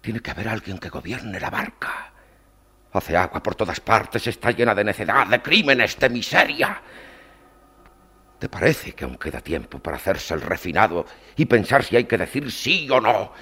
Tiene 0.00 0.20
que 0.20 0.30
haber 0.30 0.48
alguien 0.48 0.78
que 0.78 0.88
gobierne 0.88 1.38
la 1.38 1.50
barca. 1.50 2.12
Hace 2.92 3.16
agua 3.16 3.42
por 3.42 3.54
todas 3.54 3.80
partes, 3.80 4.26
está 4.26 4.50
llena 4.50 4.74
de 4.74 4.84
necedad, 4.84 5.26
de 5.26 5.40
crímenes, 5.40 5.98
de 5.98 6.08
miseria. 6.08 6.82
¿Te 8.38 8.48
parece 8.48 8.92
que 8.92 9.04
aún 9.04 9.16
queda 9.16 9.40
tiempo 9.40 9.78
para 9.78 9.98
hacerse 9.98 10.34
el 10.34 10.40
refinado 10.40 11.06
y 11.36 11.44
pensar 11.44 11.84
si 11.84 11.96
hay 11.96 12.04
que 12.04 12.18
decir 12.18 12.50
sí 12.50 12.88
o 12.90 13.00
no? 13.00 13.32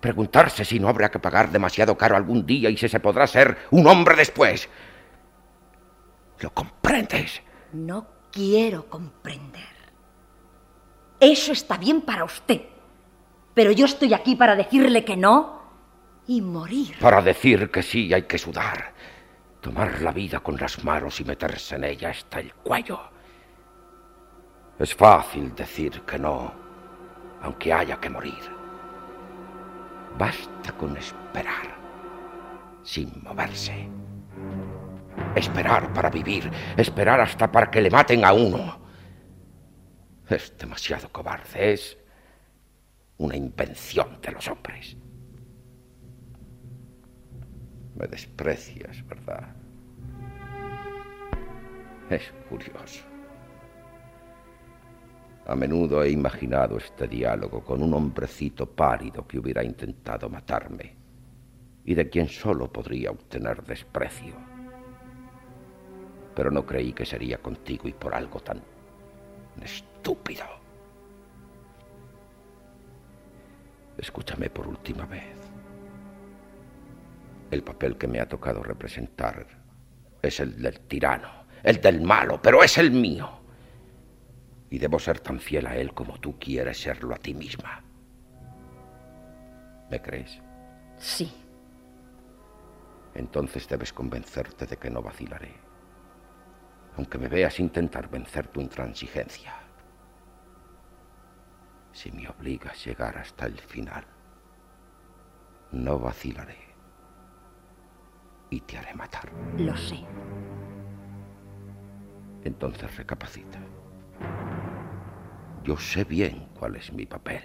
Preguntarse 0.00 0.64
si 0.64 0.78
no 0.78 0.88
habrá 0.88 1.10
que 1.10 1.18
pagar 1.18 1.50
demasiado 1.50 1.96
caro 1.96 2.16
algún 2.16 2.46
día 2.46 2.70
y 2.70 2.76
si 2.76 2.88
se 2.88 3.00
podrá 3.00 3.26
ser 3.26 3.66
un 3.70 3.86
hombre 3.86 4.14
después. 4.14 4.68
¿Lo 6.40 6.50
comprendes? 6.54 7.42
No 7.72 8.06
quiero 8.30 8.88
comprender. 8.88 9.64
Eso 11.18 11.52
está 11.52 11.76
bien 11.76 12.02
para 12.02 12.24
usted. 12.24 12.62
Pero 13.54 13.72
yo 13.72 13.86
estoy 13.86 14.14
aquí 14.14 14.36
para 14.36 14.54
decirle 14.54 15.04
que 15.04 15.16
no 15.16 15.58
y 16.28 16.40
morir. 16.40 16.96
Para 17.00 17.20
decir 17.20 17.70
que 17.70 17.82
sí 17.82 18.14
hay 18.14 18.22
que 18.22 18.38
sudar. 18.38 18.92
Tomar 19.60 20.00
la 20.00 20.12
vida 20.12 20.38
con 20.38 20.56
las 20.56 20.84
manos 20.84 21.18
y 21.20 21.24
meterse 21.24 21.74
en 21.74 21.84
ella 21.84 22.10
hasta 22.10 22.38
el 22.38 22.54
cuello. 22.54 23.00
Es 24.78 24.94
fácil 24.94 25.52
decir 25.56 26.02
que 26.02 26.20
no, 26.20 26.52
aunque 27.42 27.72
haya 27.72 27.98
que 27.98 28.08
morir. 28.08 28.57
Basta 30.18 30.72
con 30.72 30.96
esperar, 30.96 31.78
sin 32.82 33.22
moverse. 33.22 33.88
Esperar 35.36 35.92
para 35.92 36.10
vivir, 36.10 36.50
esperar 36.76 37.20
hasta 37.20 37.50
para 37.52 37.70
que 37.70 37.80
le 37.80 37.88
maten 37.88 38.24
a 38.24 38.32
uno. 38.32 38.80
Es 40.28 40.58
demasiado 40.58 41.08
cobarde, 41.12 41.72
es 41.72 41.96
una 43.18 43.36
invención 43.36 44.20
de 44.20 44.32
los 44.32 44.48
hombres. 44.48 44.96
Me 47.94 48.08
desprecias, 48.08 49.06
¿verdad? 49.06 49.54
Es 52.10 52.32
curioso. 52.48 53.07
A 55.48 55.56
menudo 55.56 56.02
he 56.02 56.10
imaginado 56.10 56.76
este 56.76 57.08
diálogo 57.08 57.64
con 57.64 57.82
un 57.82 57.94
hombrecito 57.94 58.66
pálido 58.66 59.26
que 59.26 59.38
hubiera 59.38 59.64
intentado 59.64 60.28
matarme 60.28 60.94
y 61.86 61.94
de 61.94 62.10
quien 62.10 62.28
solo 62.28 62.70
podría 62.70 63.10
obtener 63.10 63.62
desprecio. 63.64 64.34
Pero 66.34 66.50
no 66.50 66.66
creí 66.66 66.92
que 66.92 67.06
sería 67.06 67.38
contigo 67.38 67.88
y 67.88 67.94
por 67.94 68.14
algo 68.14 68.40
tan 68.40 68.60
estúpido. 69.62 70.44
Escúchame 73.96 74.50
por 74.50 74.68
última 74.68 75.06
vez. 75.06 75.34
El 77.50 77.62
papel 77.62 77.96
que 77.96 78.06
me 78.06 78.20
ha 78.20 78.28
tocado 78.28 78.62
representar 78.62 79.46
es 80.20 80.40
el 80.40 80.60
del 80.60 80.78
tirano, 80.80 81.46
el 81.62 81.80
del 81.80 82.02
malo, 82.02 82.38
pero 82.42 82.62
es 82.62 82.76
el 82.76 82.90
mío. 82.90 83.37
Y 84.70 84.78
debo 84.78 84.98
ser 84.98 85.20
tan 85.20 85.40
fiel 85.40 85.66
a 85.66 85.76
él 85.76 85.94
como 85.94 86.18
tú 86.18 86.38
quieres 86.38 86.80
serlo 86.80 87.14
a 87.14 87.18
ti 87.18 87.34
misma. 87.34 87.82
¿Me 89.90 90.00
crees? 90.02 90.40
Sí. 90.98 91.32
Entonces 93.14 93.66
debes 93.66 93.92
convencerte 93.92 94.66
de 94.66 94.76
que 94.76 94.90
no 94.90 95.02
vacilaré. 95.02 95.54
Aunque 96.96 97.18
me 97.18 97.28
veas 97.28 97.58
intentar 97.60 98.08
vencer 98.08 98.48
tu 98.48 98.60
intransigencia. 98.60 99.54
Si 101.92 102.12
me 102.12 102.28
obligas 102.28 102.72
a 102.72 102.84
llegar 102.84 103.16
hasta 103.18 103.46
el 103.46 103.58
final, 103.58 104.04
no 105.72 105.98
vacilaré. 105.98 106.58
Y 108.50 108.60
te 108.60 108.78
haré 108.78 108.94
matar. 108.94 109.30
Lo 109.56 109.76
sé. 109.76 110.04
Entonces 112.44 112.96
recapacita. 112.96 113.58
Yo 115.68 115.76
sé 115.76 116.04
bien 116.04 116.48
cuál 116.58 116.76
es 116.76 116.90
mi 116.94 117.04
papel. 117.04 117.42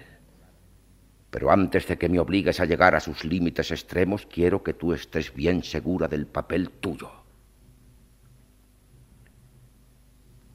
Pero 1.30 1.50
antes 1.50 1.86
de 1.86 1.98
que 1.98 2.08
me 2.08 2.18
obligues 2.18 2.58
a 2.58 2.64
llegar 2.64 2.94
a 2.94 3.00
sus 3.00 3.22
límites 3.22 3.70
extremos, 3.70 4.24
quiero 4.24 4.62
que 4.62 4.72
tú 4.72 4.94
estés 4.94 5.34
bien 5.34 5.62
segura 5.62 6.08
del 6.08 6.26
papel 6.26 6.70
tuyo. 6.70 7.10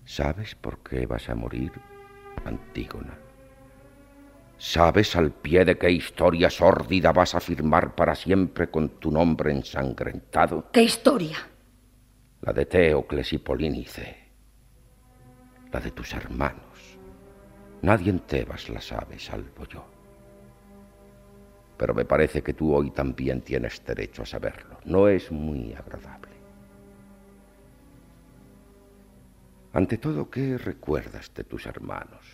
¿Sabes 0.03 0.55
por 0.55 0.79
qué 0.79 1.05
vas 1.05 1.29
a 1.29 1.35
morir, 1.35 1.71
Antígona? 2.43 3.15
¿Sabes 4.57 5.15
al 5.15 5.31
pie 5.31 5.63
de 5.63 5.77
qué 5.77 5.91
historia 5.91 6.49
sórdida 6.49 7.11
vas 7.11 7.35
a 7.35 7.39
firmar 7.39 7.93
para 7.93 8.15
siempre 8.15 8.71
con 8.71 8.99
tu 8.99 9.11
nombre 9.11 9.51
ensangrentado? 9.51 10.71
¿Qué 10.71 10.81
historia? 10.81 11.37
La 12.41 12.51
de 12.51 12.65
Teocles 12.65 13.31
y 13.31 13.37
Polínice. 13.37 14.17
La 15.71 15.79
de 15.79 15.91
tus 15.91 16.11
hermanos. 16.15 16.68
Nadie 17.81 18.09
en 18.09 18.19
Tebas 18.19 18.69
la 18.69 18.81
sabe, 18.81 19.17
salvo 19.19 19.65
yo. 19.65 19.85
Pero 21.77 21.93
me 21.93 22.03
parece 22.03 22.41
que 22.41 22.53
tú 22.53 22.73
hoy 22.73 22.91
también 22.91 23.41
tienes 23.41 23.83
derecho 23.85 24.23
a 24.23 24.25
saberlo. 24.25 24.79
No 24.83 25.07
es 25.07 25.31
muy 25.31 25.73
agradable. 25.73 26.33
Ante 29.71 29.97
todo, 29.97 30.29
¿qué 30.29 30.57
recuerdas 30.57 31.31
de 31.33 31.43
tus 31.45 31.65
hermanos? 31.67 32.25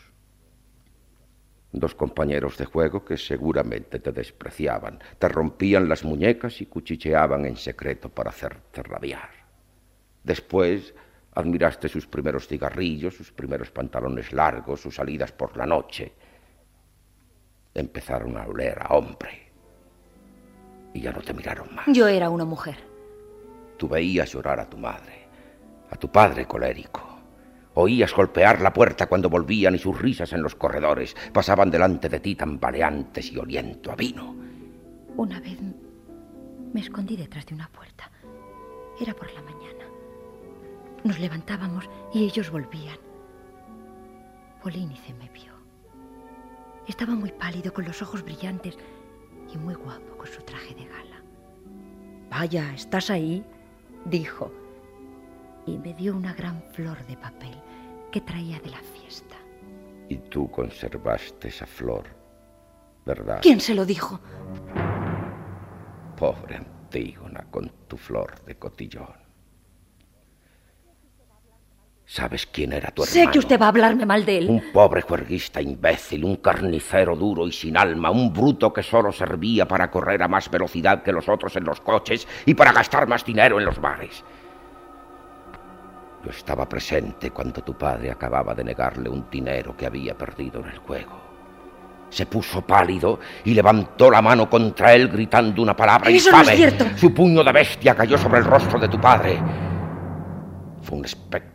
Dos 1.71 1.93
compañeros 1.93 2.58
de 2.58 2.65
juego 2.65 3.03
que 3.03 3.17
seguramente 3.17 3.99
te 3.99 4.12
despreciaban, 4.13 4.99
te 5.19 5.27
rompían 5.27 5.89
las 5.89 6.05
muñecas 6.05 6.62
y 6.62 6.65
cuchicheaban 6.65 7.45
en 7.45 7.58
secreto 7.58 8.10
para 8.10 8.29
hacerte 8.29 8.81
rabiar. 8.81 9.29
Después 10.23 10.95
admiraste 11.35 11.89
sus 11.89 12.07
primeros 12.07 12.47
cigarrillos, 12.47 13.15
sus 13.15 13.31
primeros 13.31 13.69
pantalones 13.69 14.31
largos, 14.31 14.81
sus 14.81 14.95
salidas 14.95 15.31
por 15.31 15.55
la 15.57 15.65
noche. 15.65 16.13
Empezaron 17.73 18.37
a 18.37 18.45
oler 18.45 18.77
a 18.81 18.95
hombre. 18.95 19.51
Y 20.93 21.01
ya 21.01 21.11
no 21.11 21.21
te 21.21 21.33
miraron 21.33 21.75
más. 21.75 21.85
Yo 21.87 22.07
era 22.07 22.29
una 22.29 22.45
mujer. 22.45 22.77
Tú 23.77 23.89
veías 23.89 24.31
llorar 24.31 24.61
a 24.61 24.69
tu 24.69 24.77
madre, 24.77 25.27
a 25.91 25.97
tu 25.97 26.09
padre 26.09 26.45
colérico. 26.45 27.01
Oías 27.73 28.13
golpear 28.13 28.61
la 28.61 28.71
puerta 28.71 29.07
cuando 29.07 29.29
volvían 29.29 29.75
y 29.75 29.79
sus 29.79 29.99
risas 29.99 30.31
en 30.31 30.41
los 30.41 30.55
corredores 30.55 31.13
pasaban 31.33 31.69
delante 31.69 32.07
de 32.07 32.21
ti 32.21 32.35
tambaleantes 32.35 33.29
y 33.33 33.37
oliendo 33.37 33.91
a 33.91 33.95
vino. 33.95 34.33
Una 35.17 35.41
vez 35.41 35.57
me 36.73 36.79
escondí 36.79 37.17
detrás 37.17 37.45
de 37.45 37.55
una 37.55 37.67
puerta. 37.67 38.09
Era 38.97 39.13
por 39.13 39.29
la 39.33 39.41
mañana. 39.41 39.74
Nos 41.05 41.19
levantábamos 41.19 41.87
y 42.11 42.23
ellos 42.23 42.49
volvían. 42.49 42.97
Polínice 44.63 45.13
me 45.13 45.29
vio. 45.29 45.53
Estaba 46.87 47.13
muy 47.13 47.31
pálido, 47.31 47.71
con 47.71 47.85
los 47.85 48.01
ojos 48.01 48.23
brillantes 48.23 48.75
y 49.53 49.57
muy 49.59 49.75
guapo 49.75 50.17
con 50.17 50.25
su 50.25 50.41
traje 50.41 50.73
de 50.73 50.85
gala. 50.85 51.21
Vaya, 52.31 52.73
¿estás 52.73 53.11
ahí? 53.11 53.45
dijo. 54.05 54.51
Y 55.67 55.77
me 55.77 55.93
dio 55.93 56.15
una 56.15 56.33
gran 56.33 56.63
flor 56.73 56.97
de 57.05 57.17
papel 57.17 57.55
que 58.11 58.21
traía 58.21 58.59
de 58.59 58.71
la 58.71 58.79
fiesta. 58.79 59.35
Y 60.09 60.17
tú 60.17 60.49
conservaste 60.49 61.49
esa 61.49 61.67
flor, 61.67 62.05
¿verdad? 63.05 63.41
¿Quién 63.43 63.59
se 63.59 63.75
lo 63.75 63.85
dijo? 63.85 64.19
Pobre 66.17 66.55
Antígona 66.55 67.45
con 67.51 67.71
tu 67.87 67.95
flor 67.95 68.43
de 68.45 68.55
cotillón. 68.57 69.24
¿Sabes 72.07 72.45
quién 72.45 72.71
era 72.71 72.91
tu 72.91 73.03
hermano? 73.03 73.13
Sé 73.25 73.31
que 73.31 73.39
usted 73.39 73.59
va 73.59 73.65
a 73.65 73.69
hablarme 73.69 74.05
mal 74.05 74.23
de 74.25 74.37
él. 74.37 74.49
Un 74.49 74.71
pobre 74.71 75.01
juerguista 75.01 75.59
imbécil, 75.59 76.23
un 76.23 76.35
carnicero 76.35 77.15
duro 77.15 77.47
y 77.47 77.51
sin 77.51 77.75
alma, 77.75 78.11
un 78.11 78.31
bruto 78.31 78.71
que 78.71 78.83
solo 78.83 79.11
servía 79.11 79.67
para 79.67 79.89
correr 79.89 80.21
a 80.21 80.27
más 80.27 80.49
velocidad 80.51 81.01
que 81.01 81.11
los 81.11 81.27
otros 81.27 81.55
en 81.55 81.63
los 81.63 81.82
coches 81.82 82.27
y 82.45 82.53
para 82.53 82.73
gastar 82.73 83.07
más 83.07 83.25
dinero 83.25 83.59
en 83.59 83.65
los 83.65 83.82
bares. 83.82 84.23
Yo 86.23 86.30
estaba 86.30 86.69
presente 86.69 87.32
cuando 87.32 87.61
tu 87.63 87.75
padre 87.75 88.11
acababa 88.11 88.53
de 88.53 88.63
negarle 88.63 89.09
un 89.09 89.27
dinero 89.30 89.75
que 89.75 89.88
había 89.88 90.15
perdido 90.15 90.59
en 90.61 90.69
el 90.69 90.77
juego. 90.77 91.21
Se 92.09 92.27
puso 92.27 92.61
pálido 92.61 93.19
y 93.43 93.53
levantó 93.55 94.11
la 94.11 94.21
mano 94.21 94.47
contra 94.47 94.93
él 94.93 95.07
gritando 95.07 95.61
una 95.61 95.75
palabra 95.75 96.09
Eso 96.11 96.30
infame. 96.30 96.45
no 96.45 96.51
es 96.51 96.57
cierto. 96.57 96.86
Su 96.97 97.13
puño 97.13 97.43
de 97.43 97.51
bestia 97.51 97.95
cayó 97.95 98.17
sobre 98.17 98.39
el 98.39 98.45
rostro 98.45 98.80
de 98.80 98.88
tu 98.88 99.01
padre. 99.01 99.39
Fue 100.84 100.99
un 100.99 101.05
espectáculo 101.05 101.55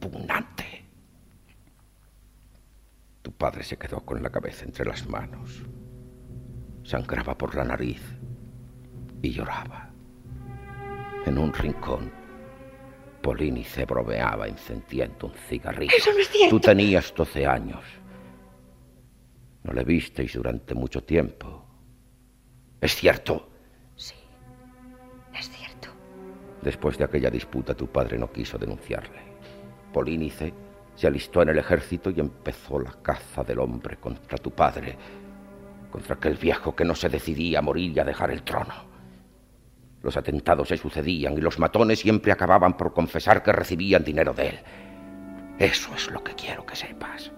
repugnante. 0.00 0.84
Tu 3.22 3.32
padre 3.32 3.62
se 3.64 3.76
quedó 3.76 4.00
con 4.00 4.22
la 4.22 4.30
cabeza 4.30 4.64
entre 4.64 4.84
las 4.84 5.06
manos. 5.08 5.62
Sangraba 6.84 7.36
por 7.36 7.54
la 7.54 7.64
nariz 7.64 8.02
y 9.20 9.30
lloraba. 9.30 9.90
En 11.26 11.36
un 11.36 11.52
rincón, 11.52 12.10
Polínice 13.22 13.84
bromeaba 13.84 14.46
encendiendo 14.46 15.26
un 15.26 15.34
cigarrillo. 15.34 15.92
Eso 15.94 16.12
no 16.12 16.18
es 16.18 16.28
cierto. 16.30 16.56
Tú 16.56 16.60
tenías 16.60 17.12
doce 17.14 17.46
años. 17.46 17.84
No 19.64 19.72
le 19.72 19.84
visteis 19.84 20.32
durante 20.34 20.74
mucho 20.74 21.02
tiempo. 21.02 21.66
¿Es 22.80 22.94
cierto? 22.94 23.50
Es 25.34 25.50
cierto. 25.50 25.88
Después 26.62 26.96
de 26.96 27.04
aquella 27.04 27.30
disputa 27.30 27.74
tu 27.74 27.88
padre 27.88 28.18
no 28.18 28.32
quiso 28.32 28.56
denunciarle. 28.56 29.27
Polínice 29.92 30.52
se 30.94 31.06
alistó 31.06 31.42
en 31.42 31.50
el 31.50 31.58
ejército 31.58 32.10
y 32.10 32.20
empezó 32.20 32.78
la 32.78 32.92
caza 33.02 33.44
del 33.44 33.60
hombre 33.60 33.96
contra 33.96 34.36
tu 34.38 34.50
padre, 34.50 34.96
contra 35.90 36.16
aquel 36.16 36.34
viejo 36.34 36.74
que 36.74 36.84
no 36.84 36.94
se 36.94 37.08
decidía 37.08 37.60
a 37.60 37.62
morir 37.62 37.96
y 37.96 38.00
a 38.00 38.04
dejar 38.04 38.30
el 38.30 38.42
trono. 38.42 38.74
Los 40.02 40.16
atentados 40.16 40.68
se 40.68 40.76
sucedían 40.76 41.34
y 41.34 41.40
los 41.40 41.58
matones 41.58 42.00
siempre 42.00 42.32
acababan 42.32 42.76
por 42.76 42.92
confesar 42.92 43.42
que 43.42 43.52
recibían 43.52 44.04
dinero 44.04 44.32
de 44.32 44.48
él. 44.48 44.58
Eso 45.58 45.94
es 45.94 46.10
lo 46.10 46.22
que 46.22 46.34
quiero 46.34 46.64
que 46.64 46.76
sepas. 46.76 47.32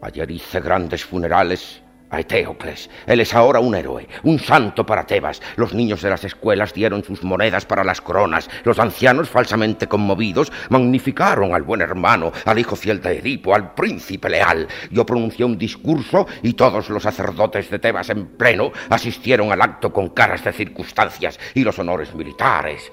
Ayer 0.00 0.30
hice 0.30 0.60
grandes 0.60 1.04
funerales 1.04 1.81
a 2.12 2.20
Eteocles. 2.20 2.88
Él 3.06 3.20
es 3.20 3.34
ahora 3.34 3.58
un 3.58 3.74
héroe, 3.74 4.06
un 4.22 4.38
santo 4.38 4.86
para 4.86 5.06
Tebas. 5.06 5.42
Los 5.56 5.74
niños 5.74 6.02
de 6.02 6.10
las 6.10 6.22
escuelas 6.22 6.72
dieron 6.72 7.02
sus 7.02 7.24
monedas 7.24 7.66
para 7.66 7.82
las 7.82 8.00
coronas. 8.00 8.48
Los 8.62 8.78
ancianos, 8.78 9.28
falsamente 9.28 9.88
conmovidos, 9.88 10.52
magnificaron 10.68 11.54
al 11.54 11.62
buen 11.62 11.80
hermano, 11.80 12.30
al 12.44 12.58
hijo 12.58 12.76
fiel 12.76 13.00
de 13.00 13.18
Edipo, 13.18 13.54
al 13.54 13.74
príncipe 13.74 14.28
leal. 14.28 14.68
Yo 14.90 15.04
pronuncié 15.04 15.44
un 15.44 15.58
discurso 15.58 16.26
y 16.42 16.52
todos 16.52 16.90
los 16.90 17.02
sacerdotes 17.02 17.70
de 17.70 17.78
Tebas 17.78 18.10
en 18.10 18.26
pleno 18.36 18.70
asistieron 18.90 19.50
al 19.50 19.62
acto 19.62 19.92
con 19.92 20.10
caras 20.10 20.44
de 20.44 20.52
circunstancias 20.52 21.40
y 21.54 21.64
los 21.64 21.78
honores 21.78 22.14
militares. 22.14 22.92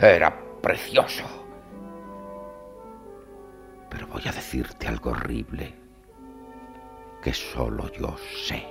Era 0.00 0.34
precioso. 0.62 1.24
Pero 3.90 4.06
voy 4.06 4.22
a 4.26 4.32
decirte 4.32 4.88
algo 4.88 5.10
horrible 5.10 5.83
que 7.24 7.32
solo 7.32 7.90
yo 7.90 8.14
sé. 8.18 8.62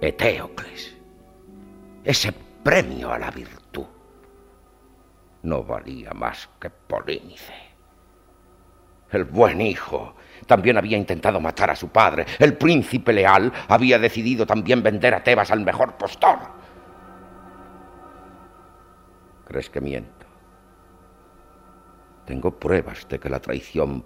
Eteocles, 0.00 0.96
ese 2.02 2.32
premio 2.32 3.12
a 3.12 3.20
la 3.20 3.30
virtud, 3.30 3.86
no 5.44 5.62
valía 5.62 6.10
más 6.10 6.50
que 6.60 6.70
Polínice. 6.70 7.54
El 9.12 9.24
buen 9.26 9.60
hijo 9.60 10.16
también 10.46 10.76
había 10.76 10.98
intentado 10.98 11.38
matar 11.38 11.70
a 11.70 11.76
su 11.76 11.88
padre. 11.88 12.26
El 12.40 12.58
príncipe 12.58 13.12
leal 13.12 13.52
había 13.68 14.00
decidido 14.00 14.44
también 14.44 14.82
vender 14.82 15.14
a 15.14 15.22
Tebas 15.22 15.52
al 15.52 15.60
mejor 15.60 15.96
postor. 15.96 16.38
¿Crees 19.44 19.70
que 19.70 19.80
miento? 19.80 20.26
Tengo 22.26 22.58
pruebas 22.58 23.06
de 23.08 23.20
que 23.20 23.28
la 23.28 23.38
traición 23.38 24.04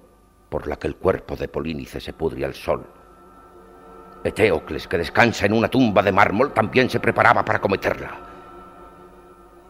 por 0.57 0.69
la 0.69 0.77
que 0.77 0.87
el 0.87 0.97
cuerpo 0.97 1.37
de 1.37 1.49
Polínice 1.49 2.01
se 2.01 2.15
pudre 2.15 2.43
al 2.43 2.55
sol. 2.55 2.83
Eteocles, 4.25 4.89
que 4.89 4.97
descansa 4.97 5.45
en 5.45 5.53
una 5.53 5.69
tumba 5.69 6.03
de 6.03 6.13
mármol, 6.13 6.55
también 6.55 6.89
se 6.89 6.99
preparaba 6.99 7.45
para 7.45 7.61
cometerla. 7.61 8.19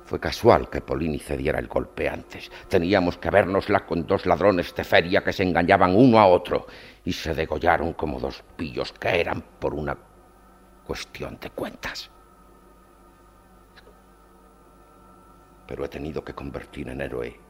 Fue 0.05 0.21
casual 0.21 0.71
que 0.71 0.83
Polínice 0.83 1.37
diera 1.37 1.59
el 1.59 1.67
golpe 1.67 2.09
antes. 2.09 2.49
Teníamos 2.69 3.19
que 3.19 3.31
vernosla 3.31 3.85
con 3.85 4.07
dos 4.07 4.27
ladrones 4.27 4.73
de 4.77 4.85
feria 4.85 5.25
que 5.25 5.33
se 5.33 5.43
engañaban 5.43 5.97
uno 5.97 6.21
a 6.21 6.29
otro 6.29 6.69
y 7.05 7.13
se 7.13 7.35
degollaron 7.35 7.95
como 7.95 8.21
dos 8.21 8.45
pillos 8.57 8.93
que 8.93 9.21
eran 9.21 9.43
por 9.59 9.75
una 9.75 9.99
cuestión 10.87 11.37
de 11.41 11.51
cuentas. 11.51 12.09
Pero 15.67 15.85
he 15.85 15.89
tenido 15.89 16.23
que 16.23 16.33
convertir 16.33 16.89
en 16.89 17.01
héroe 17.01 17.41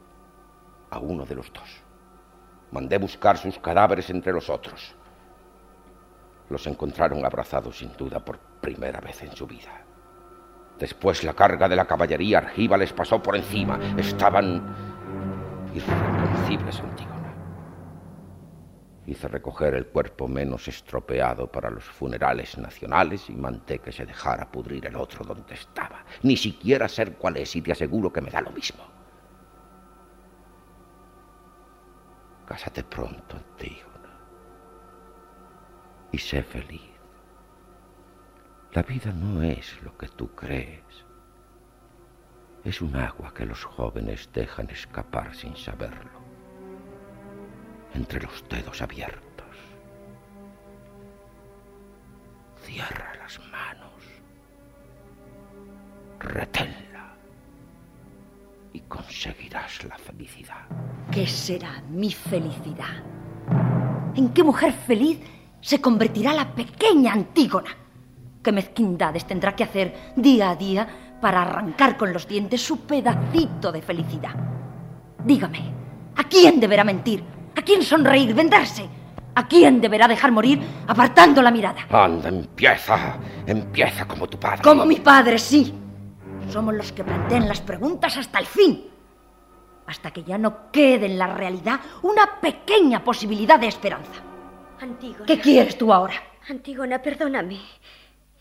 a 0.89 0.97
uno 0.97 1.23
de 1.23 1.35
los 1.35 1.53
dos. 1.53 1.86
Mandé 2.71 2.97
buscar 2.97 3.37
sus 3.37 3.57
cadáveres 3.59 4.09
entre 4.09 4.33
los 4.33 4.49
otros. 4.49 4.95
Los 6.49 6.65
encontraron 6.67 7.25
abrazados 7.25 7.77
sin 7.77 7.93
duda 7.93 8.23
por 8.23 8.39
primera 8.61 8.99
vez 8.99 9.23
en 9.23 9.31
su 9.33 9.47
vida. 9.47 9.83
Después 10.79 11.23
la 11.23 11.33
carga 11.33 11.67
de 11.67 11.75
la 11.75 11.85
caballería 11.85 12.37
argiva 12.39 12.77
les 12.77 12.93
pasó 12.93 13.21
por 13.21 13.35
encima. 13.35 13.79
Estaban 13.97 14.75
irreconocibles, 15.73 16.79
Antígona. 16.79 17.17
Hice 19.07 19.27
recoger 19.29 19.73
el 19.73 19.87
cuerpo 19.87 20.27
menos 20.27 20.67
estropeado 20.67 21.49
para 21.49 21.69
los 21.69 21.85
funerales 21.85 22.57
nacionales 22.57 23.29
y 23.29 23.35
mandé 23.35 23.79
que 23.79 23.91
se 23.91 24.05
dejara 24.05 24.51
pudrir 24.51 24.85
el 24.85 24.97
otro 24.97 25.23
donde 25.23 25.53
estaba. 25.53 26.03
Ni 26.23 26.35
siquiera 26.35 26.87
ser 26.89 27.13
cuál 27.13 27.37
es 27.37 27.55
y 27.55 27.61
te 27.61 27.71
aseguro 27.71 28.11
que 28.11 28.21
me 28.21 28.29
da 28.29 28.41
lo 28.41 28.51
mismo. 28.51 28.83
Cásate 32.47 32.83
pronto, 32.83 33.35
Antígona. 33.35 34.17
Y 36.13 36.17
sé 36.17 36.41
feliz. 36.43 36.97
La 38.71 38.83
vida 38.83 39.11
no 39.11 39.41
es 39.43 39.81
lo 39.81 39.97
que 39.97 40.07
tú 40.07 40.33
crees. 40.33 41.05
Es 42.63 42.81
un 42.81 42.95
agua 42.95 43.33
que 43.33 43.45
los 43.45 43.63
jóvenes 43.65 44.29
dejan 44.33 44.69
escapar 44.69 45.35
sin 45.35 45.55
saberlo. 45.57 46.21
Entre 47.93 48.21
los 48.21 48.47
dedos 48.47 48.81
abiertos. 48.81 49.55
Cierra 52.63 53.13
las 53.15 53.39
manos. 53.51 54.03
Reténla. 56.19 56.86
Y 58.77 58.81
conseguirás 58.81 59.83
la 59.85 59.97
felicidad. 59.97 60.67
¿Qué 61.11 61.25
será 61.25 61.81
mi 61.89 62.11
felicidad? 62.11 63.01
¿En 64.13 64.29
qué 64.29 64.43
mujer 64.43 64.71
feliz 64.71 65.19
se 65.59 65.81
convertirá 65.81 66.31
la 66.31 66.53
pequeña 66.53 67.13
Antígona? 67.13 67.71
¿Qué 68.43 68.51
mezquindades 68.51 69.25
tendrá 69.25 69.55
que 69.55 69.63
hacer 69.63 70.13
día 70.15 70.51
a 70.51 70.55
día 70.55 70.87
para 71.19 71.41
arrancar 71.41 71.97
con 71.97 72.13
los 72.13 72.27
dientes 72.27 72.61
su 72.61 72.81
pedacito 72.81 73.71
de 73.71 73.81
felicidad? 73.81 74.35
Dígame, 75.25 75.73
¿a 76.15 76.23
quién 76.25 76.59
deberá 76.59 76.83
mentir? 76.83 77.23
¿A 77.55 77.63
quién 77.63 77.81
sonreír, 77.81 78.35
venderse? 78.35 78.87
¿A 79.33 79.47
quién 79.47 79.81
deberá 79.81 80.07
dejar 80.07 80.31
morir 80.31 80.61
apartando 80.85 81.41
la 81.41 81.49
mirada? 81.49 81.87
Anda, 81.89 82.29
empieza, 82.29 83.17
empieza 83.47 84.05
como 84.05 84.27
tu 84.27 84.39
padre. 84.39 84.61
Como 84.61 84.85
mi 84.85 84.97
padre, 84.97 85.39
sí. 85.39 85.73
Somos 86.49 86.73
los 86.73 86.91
que 86.91 87.03
plantean 87.03 87.47
las 87.47 87.61
preguntas 87.61 88.17
hasta 88.17 88.39
el 88.39 88.45
fin 88.45 88.97
hasta 89.87 90.11
que 90.11 90.23
ya 90.23 90.37
no 90.37 90.69
quede 90.71 91.07
en 91.07 91.17
la 91.17 91.27
realidad 91.27 91.79
una 92.03 92.39
pequeña 92.39 93.03
posibilidad 93.03 93.59
de 93.59 93.67
esperanza. 93.67 94.21
Antígona. 94.79 95.25
¿Qué 95.25 95.39
quieres 95.39 95.77
tú 95.77 95.91
ahora? 95.91 96.21
Antígona, 96.49 97.01
perdóname. 97.01 97.59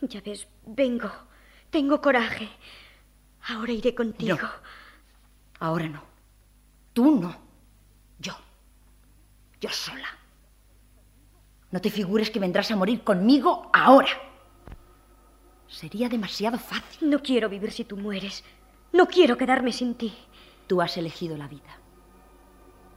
Ya 0.02 0.20
ves, 0.20 0.46
vengo. 0.66 1.10
Tengo 1.70 2.00
coraje. 2.00 2.48
Ahora 3.48 3.72
iré 3.72 3.94
contigo. 3.94 4.36
No. 4.42 4.50
Ahora 5.60 5.88
no. 5.88 6.02
Tú 6.92 7.20
no. 7.20 7.34
Yo. 8.18 8.36
Yo 9.60 9.70
sola. 9.70 10.08
No 11.70 11.80
te 11.80 11.90
figures 11.90 12.30
que 12.30 12.40
vendrás 12.40 12.70
a 12.70 12.76
morir 12.76 13.02
conmigo 13.02 13.70
ahora. 13.72 14.08
Sería 15.76 16.08
demasiado 16.08 16.56
fácil. 16.58 17.10
No 17.10 17.18
quiero 17.18 17.50
vivir 17.50 17.70
si 17.70 17.84
tú 17.84 17.98
mueres. 17.98 18.42
No 18.94 19.06
quiero 19.06 19.36
quedarme 19.36 19.72
sin 19.72 19.94
ti. 19.94 20.10
Tú 20.66 20.80
has 20.80 20.96
elegido 20.96 21.36
la 21.36 21.48
vida. 21.48 21.78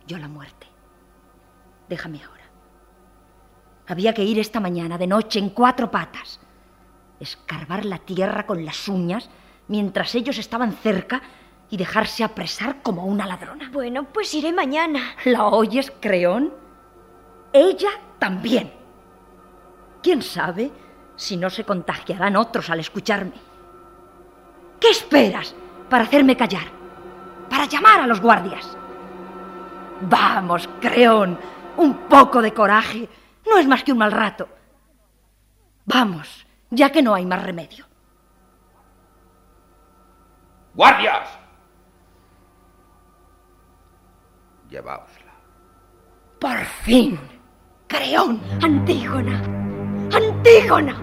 Yo 0.07 0.17
la 0.17 0.29
muerte. 0.29 0.65
Déjame 1.89 2.23
ahora. 2.23 2.45
Había 3.85 4.13
que 4.13 4.23
ir 4.23 4.39
esta 4.39 4.61
mañana 4.61 4.97
de 4.97 5.07
noche 5.07 5.39
en 5.39 5.49
cuatro 5.49 5.91
patas. 5.91 6.39
Escarbar 7.19 7.83
la 7.83 7.97
tierra 7.97 8.45
con 8.45 8.63
las 8.63 8.87
uñas 8.87 9.29
mientras 9.67 10.15
ellos 10.15 10.37
estaban 10.37 10.71
cerca 10.71 11.21
y 11.69 11.75
dejarse 11.75 12.23
apresar 12.23 12.81
como 12.81 13.03
una 13.03 13.25
ladrona. 13.25 13.69
Bueno, 13.73 14.05
pues 14.05 14.33
iré 14.33 14.53
mañana. 14.53 15.17
¿La 15.25 15.47
oyes, 15.47 15.91
Creón? 15.99 16.53
Ella 17.51 17.89
también. 18.19 18.71
¿Quién 20.01 20.21
sabe 20.21 20.71
si 21.19 21.35
no 21.37 21.49
se 21.49 21.65
contagiarán 21.65 22.35
otros 22.35 22.69
al 22.69 22.79
escucharme? 22.79 23.33
¿Qué 24.79 24.89
esperas 24.89 25.53
para 25.89 26.05
hacerme 26.05 26.37
callar? 26.37 26.79
para 27.49 27.65
llamar 27.65 28.01
a 28.01 28.07
los 28.07 28.21
guardias. 28.21 28.77
Vamos, 30.01 30.69
Creón, 30.79 31.37
un 31.77 31.93
poco 32.07 32.41
de 32.41 32.53
coraje. 32.53 33.09
No 33.45 33.57
es 33.57 33.67
más 33.67 33.83
que 33.83 33.91
un 33.91 33.97
mal 33.97 34.11
rato. 34.11 34.47
Vamos, 35.85 36.45
ya 36.69 36.91
que 36.91 37.01
no 37.01 37.15
hay 37.15 37.25
más 37.25 37.43
remedio. 37.43 37.85
¡Guardias! 40.75 41.27
Lleváosla. 44.69 45.33
Por 46.39 46.57
fin. 46.83 47.19
Creón. 47.87 48.39
Antígona. 48.61 49.68
Antígona. 50.11 50.95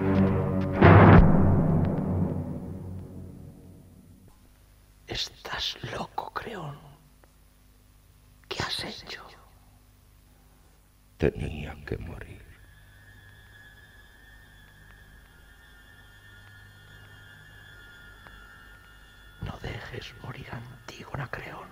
Estás 5.06 5.78
loco, 5.92 6.32
Creón. 6.32 6.78
¿Qué 8.48 8.62
has 8.62 8.84
hecho? 8.84 9.22
Tenía 11.18 11.74
que 11.86 11.96
morir. 11.98 12.46
dejes 19.66 20.14
morir, 20.22 20.46
Antígona 20.50 21.28
Creón. 21.30 21.68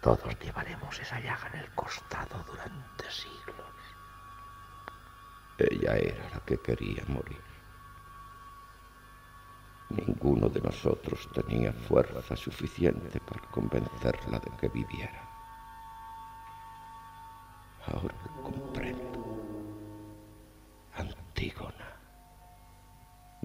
Todos 0.00 0.38
llevaremos 0.40 0.98
esa 0.98 1.20
llaga 1.20 1.48
en 1.52 1.60
el 1.60 1.70
costado 1.70 2.42
durante 2.44 3.10
siglos. 3.10 3.73
Ella 5.70 5.96
era 5.96 6.28
la 6.30 6.40
que 6.40 6.58
quería 6.58 7.04
morir. 7.08 7.40
Ninguno 9.90 10.48
de 10.48 10.60
nosotros 10.60 11.28
tenía 11.32 11.72
fuerza 11.72 12.36
suficiente 12.36 13.20
para 13.20 13.40
convencerla 13.50 14.38
de 14.40 14.50
que 14.58 14.68
viviera. 14.68 15.22
Ahora 17.86 18.14
comprendo. 18.42 19.24
Antígona 20.96 21.96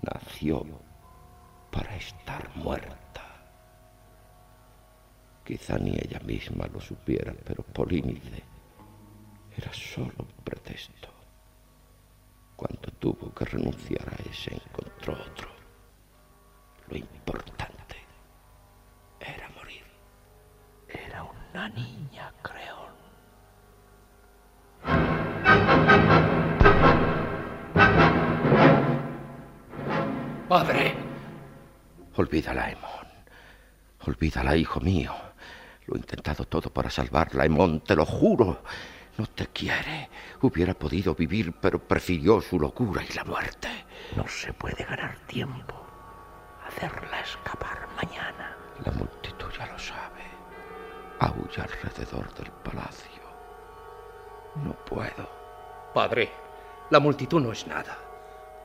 nació 0.01 0.65
para 1.71 1.95
estar 1.95 2.49
muerta. 2.55 3.23
Quizá 5.45 5.77
ni 5.77 5.91
ella 5.91 6.19
misma 6.19 6.67
lo 6.67 6.79
supiera, 6.79 7.33
pero 7.45 7.63
Polínice 7.63 8.43
era 9.55 9.73
solo 9.73 10.13
un 10.19 10.43
pretexto. 10.43 11.18
Cuando 12.59 12.91
tuvo 12.99 13.33
que 13.33 13.45
renunciar 13.45 14.05
a 14.09 14.29
ese, 14.29 14.53
encontró 14.53 15.13
otro. 15.13 15.47
Lo 16.89 16.97
importante 16.97 17.95
era 19.17 19.47
morir. 19.55 19.85
Era 20.89 21.23
una 21.23 21.69
niña, 21.69 22.33
Creón. 22.41 22.91
Padre. 30.49 30.97
Olvídala, 32.17 32.71
Emón. 32.71 33.07
Olvídala, 34.05 34.57
hijo 34.57 34.81
mío. 34.81 35.13
Lo 35.85 35.95
he 35.95 35.99
intentado 35.99 36.43
todo 36.43 36.69
para 36.73 36.89
salvarla, 36.89 37.45
Emón, 37.45 37.79
te 37.85 37.95
lo 37.95 38.05
juro. 38.05 38.63
No 39.19 39.25
te 39.25 39.47
quiere. 39.47 40.09
Hubiera 40.39 40.73
podido 40.73 41.13
vivir, 41.13 41.51
pero 41.51 41.77
prefirió 41.77 42.39
su 42.39 42.57
locura 42.57 43.03
y 43.03 43.13
la 43.13 43.25
muerte. 43.25 43.67
No 44.15 44.25
se 44.29 44.53
puede 44.53 44.85
ganar 44.85 45.17
tiempo. 45.27 45.75
Hacerla 46.65 47.19
escapar 47.19 47.89
mañana. 47.97 48.55
La 48.85 48.93
multitud 48.93 49.51
ya 49.57 49.65
lo 49.65 49.77
sabe. 49.77 50.23
Aúlla 51.19 51.63
alrededor 51.63 52.33
del 52.35 52.49
palacio. 52.63 53.21
No 54.63 54.71
puedo. 54.85 55.29
Padre, 55.93 56.31
la 56.89 57.01
multitud 57.01 57.41
no 57.41 57.51
es 57.51 57.67
nada. 57.67 57.97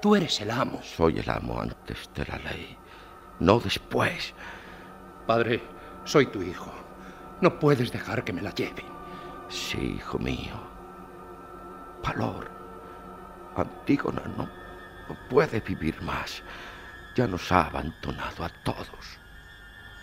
Tú 0.01 0.15
eres 0.15 0.41
el 0.41 0.53
amo. 0.53 0.81
Soy 0.85 1.19
el 1.19 1.29
amo 1.31 1.61
antes 1.61 2.09
de 2.15 2.27
la 2.27 2.39
ley, 2.39 2.79
no 3.41 3.59
después. 3.59 4.35
Padre, 5.27 5.61
soy 6.05 6.27
tu 6.27 6.43
hijo. 6.43 6.71
No 7.41 7.59
puedes 7.59 7.91
dejar 7.91 8.23
que 8.23 8.33
me 8.33 8.41
la 8.43 8.55
lleven. 8.55 8.94
Sí, 9.49 9.97
hijo 9.97 10.19
mío. 10.19 10.55
Valor. 12.03 12.51
Antígona 13.57 14.23
no, 14.37 14.49
no 15.09 15.29
puede 15.29 15.61
vivir 15.61 16.01
más. 16.03 16.43
Ya 17.15 17.27
nos 17.27 17.51
ha 17.53 17.67
abandonado 17.67 18.45
a 18.45 18.49
todos. 18.65 19.19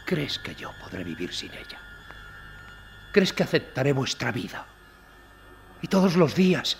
¿Crees 0.05 0.39
que 0.39 0.55
yo 0.55 0.71
podré 0.81 1.03
vivir 1.03 1.33
sin 1.33 1.51
ella? 1.51 1.79
¿Crees 3.11 3.33
que 3.33 3.43
aceptaré 3.43 3.91
vuestra 3.93 4.31
vida? 4.31 4.65
Y 5.81 5.87
todos 5.87 6.15
los 6.15 6.35
días, 6.35 6.77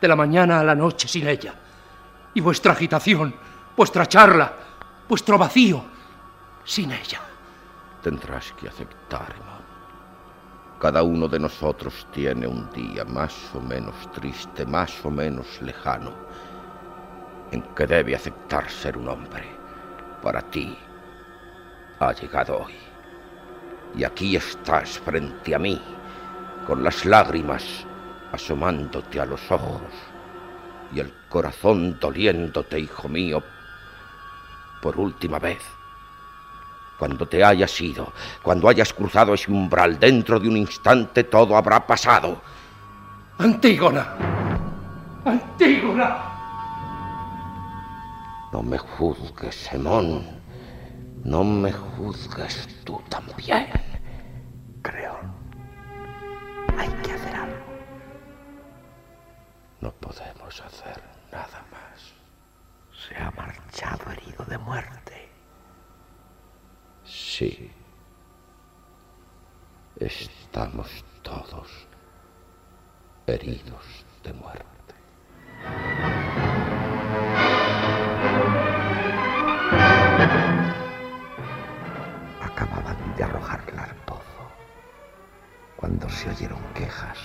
de 0.00 0.08
la 0.08 0.16
mañana 0.16 0.60
a 0.60 0.64
la 0.64 0.74
noche 0.74 1.06
sin 1.08 1.28
ella. 1.28 1.54
Y 2.34 2.40
vuestra 2.40 2.72
agitación, 2.72 3.34
vuestra 3.76 4.06
charla, 4.06 4.52
vuestro 5.08 5.38
vacío, 5.38 5.84
sin 6.64 6.92
ella. 6.92 7.20
Tendrás 8.02 8.52
que 8.52 8.68
aceptar, 8.68 9.34
Emón. 9.40 9.57
Cada 10.78 11.02
uno 11.02 11.26
de 11.26 11.40
nosotros 11.40 12.06
tiene 12.12 12.46
un 12.46 12.70
día 12.70 13.04
más 13.04 13.34
o 13.54 13.60
menos 13.60 13.94
triste, 14.12 14.64
más 14.64 15.04
o 15.04 15.10
menos 15.10 15.60
lejano, 15.60 16.12
en 17.50 17.62
que 17.74 17.86
debe 17.86 18.14
aceptar 18.14 18.70
ser 18.70 18.96
un 18.96 19.08
hombre. 19.08 19.44
Para 20.22 20.40
ti 20.40 20.78
ha 21.98 22.12
llegado 22.12 22.58
hoy. 22.64 22.76
Y 23.96 24.04
aquí 24.04 24.36
estás 24.36 25.00
frente 25.00 25.54
a 25.54 25.58
mí, 25.58 25.80
con 26.64 26.84
las 26.84 27.04
lágrimas 27.04 27.84
asomándote 28.30 29.20
a 29.20 29.24
los 29.24 29.50
ojos 29.50 29.82
y 30.92 31.00
el 31.00 31.12
corazón 31.28 31.98
doliéndote, 31.98 32.78
hijo 32.78 33.08
mío, 33.08 33.42
por 34.80 34.96
última 34.98 35.38
vez. 35.38 35.77
Cuando 36.98 37.26
te 37.26 37.44
hayas 37.44 37.80
ido, 37.80 38.12
cuando 38.42 38.68
hayas 38.68 38.92
cruzado 38.92 39.34
ese 39.34 39.52
umbral, 39.52 39.98
dentro 40.00 40.40
de 40.40 40.48
un 40.48 40.56
instante 40.56 41.24
todo 41.24 41.56
habrá 41.56 41.86
pasado. 41.86 42.40
Antígona. 43.38 44.14
Antígona. 45.24 46.28
No 48.52 48.62
me 48.62 48.78
juzgues, 48.78 49.72
Emón. 49.72 50.26
No 51.22 51.44
me 51.44 51.72
juzgues 51.72 52.66
tú 52.84 53.00
también. 53.08 53.68
Creón. 54.82 55.32
Hay 56.76 56.88
que 57.02 57.12
hacer 57.12 57.36
algo. 57.36 57.56
No 59.80 59.92
podemos 59.92 60.60
hacer 60.60 61.00
nada 61.30 61.64
más. 61.70 62.14
Se 63.06 63.14
ha 63.16 63.30
marchado 63.32 64.10
herido 64.10 64.44
de 64.46 64.58
muerte. 64.58 65.07
Sí. 67.08 67.70
Estamos 69.98 71.02
todos 71.22 71.88
heridos 73.26 74.04
de 74.22 74.32
muerte. 74.34 74.94
Acababan 82.42 83.16
de 83.16 83.24
arrojarla 83.24 83.84
al 83.84 83.96
pozo 84.04 84.22
cuando 85.76 86.10
se 86.10 86.28
oyeron 86.28 86.60
quejas 86.74 87.18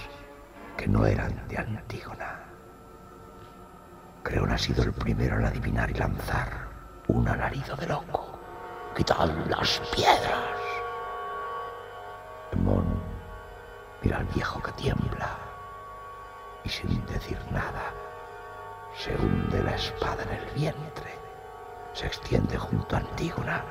que 0.78 0.88
no 0.88 1.06
eran 1.06 1.46
de 1.50 1.58
Antígona. 1.58 2.40
Creón 4.24 4.52
ha 4.52 4.58
sido 4.58 4.84
el 4.84 4.94
primero 4.94 5.38
en 5.40 5.46
adivinar 5.46 5.92
y 5.92 5.96
lanzar 5.96 6.70
un 7.10 7.28
alarido 7.28 7.76
de 7.76 7.88
loco. 7.88 8.33
¡Quitad 8.96 9.30
las 9.50 9.80
piedras! 9.96 10.38
Emón 12.52 12.86
mira 14.04 14.18
al 14.18 14.26
viejo 14.26 14.62
que 14.62 14.72
tiembla 14.74 15.36
y 16.64 16.70
sin 16.70 17.04
decir 17.08 17.40
nada 17.52 17.92
se 18.96 19.16
hunde 19.16 19.64
la 19.64 19.76
espada 19.76 20.22
en 20.24 20.30
el 20.30 20.46
vientre, 20.54 21.16
se 21.94 22.06
extiende 22.06 22.58
junto 22.58 22.96
a 22.96 23.00
Antígona, 23.00 23.64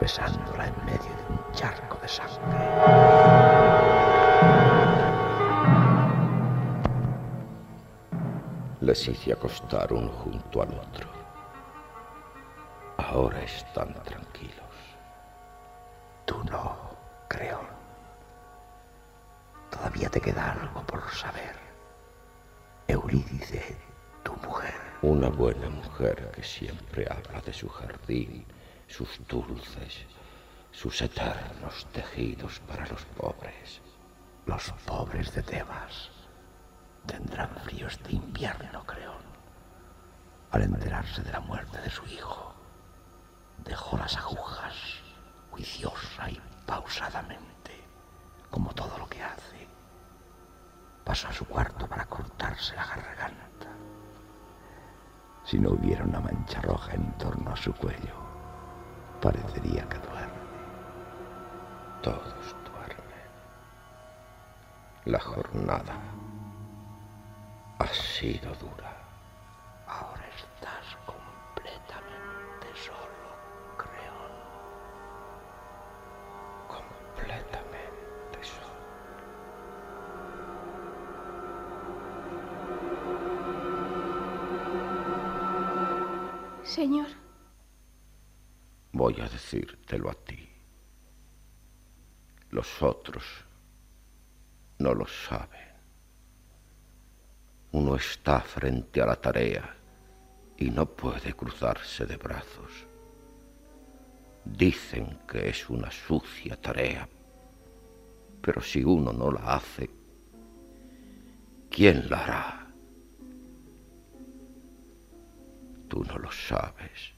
besándola 0.00 0.68
en 0.68 0.86
medio 0.86 0.98
de 1.00 1.34
un 1.34 1.52
charco 1.52 1.98
de 2.00 2.08
sangre. 2.08 2.36
Les 8.80 9.08
hice 9.08 9.32
acostar 9.32 9.92
uno 9.92 10.10
junto 10.12 10.62
al 10.62 10.68
otro. 10.68 11.25
Ahora 13.16 13.42
están 13.44 13.94
tranquilos. 14.04 14.76
Tú 16.26 16.44
no, 16.44 16.76
Creón. 17.28 17.66
Todavía 19.70 20.10
te 20.10 20.20
queda 20.20 20.52
algo 20.52 20.82
por 20.82 21.10
saber. 21.10 21.56
Eurídice, 22.86 23.78
tu 24.22 24.34
mujer. 24.46 24.74
Una 25.00 25.30
buena 25.30 25.70
mujer 25.70 26.30
que 26.30 26.42
siempre 26.42 27.06
habla 27.08 27.40
de 27.40 27.54
su 27.54 27.70
jardín, 27.70 28.44
sus 28.86 29.26
dulces, 29.26 30.04
sus 30.70 31.00
eternos 31.00 31.86
tejidos 31.94 32.60
para 32.68 32.86
los 32.86 33.02
pobres. 33.16 33.80
Los 34.44 34.72
pobres 34.84 35.34
de 35.34 35.42
Tebas 35.42 36.10
tendrán 37.06 37.56
frío 37.64 37.86
este 37.86 38.12
invierno, 38.12 38.84
Creón. 38.84 39.24
Al 40.50 40.64
enterarse 40.64 41.22
de 41.22 41.32
la 41.32 41.40
muerte 41.40 41.80
de 41.80 41.88
su 41.88 42.04
hijo, 42.08 42.45
dejó 43.64 43.96
las 43.96 44.16
agujas 44.16 44.74
juiciosa 45.50 46.30
y 46.30 46.40
pausadamente, 46.66 47.72
como 48.50 48.72
todo 48.74 48.98
lo 48.98 49.08
que 49.08 49.22
hace. 49.22 49.66
Pasó 51.04 51.28
a 51.28 51.32
su 51.32 51.46
cuarto 51.46 51.86
para 51.86 52.04
cortarse 52.04 52.76
la 52.76 52.84
garganta. 52.84 53.68
Si 55.44 55.58
no 55.58 55.70
hubiera 55.70 56.04
una 56.04 56.20
mancha 56.20 56.60
roja 56.60 56.92
en 56.92 57.10
torno 57.18 57.52
a 57.52 57.56
su 57.56 57.72
cuello, 57.72 58.16
parecería 59.22 59.88
que 59.88 59.98
duerme. 59.98 60.46
Todos 62.02 62.56
duermen. 62.64 63.30
La 65.04 65.20
jornada 65.20 65.94
ha 67.78 67.86
sido 67.86 68.52
dura. 68.56 68.95
Señor. 86.76 87.08
Voy 88.92 89.18
a 89.22 89.28
decírtelo 89.28 90.10
a 90.10 90.14
ti. 90.14 90.46
Los 92.50 92.82
otros 92.82 93.24
no 94.78 94.92
lo 94.92 95.06
saben. 95.06 95.68
Uno 97.72 97.96
está 97.96 98.40
frente 98.40 99.00
a 99.00 99.06
la 99.06 99.16
tarea 99.16 99.74
y 100.58 100.68
no 100.68 100.84
puede 100.84 101.32
cruzarse 101.32 102.04
de 102.04 102.18
brazos. 102.18 102.72
Dicen 104.44 105.20
que 105.26 105.48
es 105.48 105.70
una 105.70 105.90
sucia 105.90 106.60
tarea, 106.60 107.08
pero 108.42 108.60
si 108.60 108.84
uno 108.84 109.14
no 109.14 109.30
la 109.30 109.54
hace, 109.56 109.88
¿quién 111.70 112.08
la 112.10 112.18
hará? 112.22 112.55
Tú 115.88 116.04
no 116.04 116.18
lo 116.18 116.30
sabes 116.32 117.12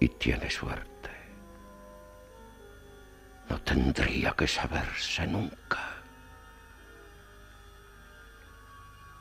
y 0.00 0.08
tienes 0.08 0.54
suerte. 0.54 1.10
No 3.48 3.60
tendría 3.62 4.32
que 4.32 4.46
saberse 4.46 5.26
nunca. 5.26 5.96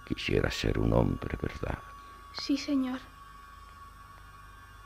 Quisiera 0.07 0.49
ser 0.49 0.79
un 0.79 0.93
hombre, 0.93 1.37
¿verdad? 1.41 1.79
Sí, 2.33 2.57
señor. 2.57 2.99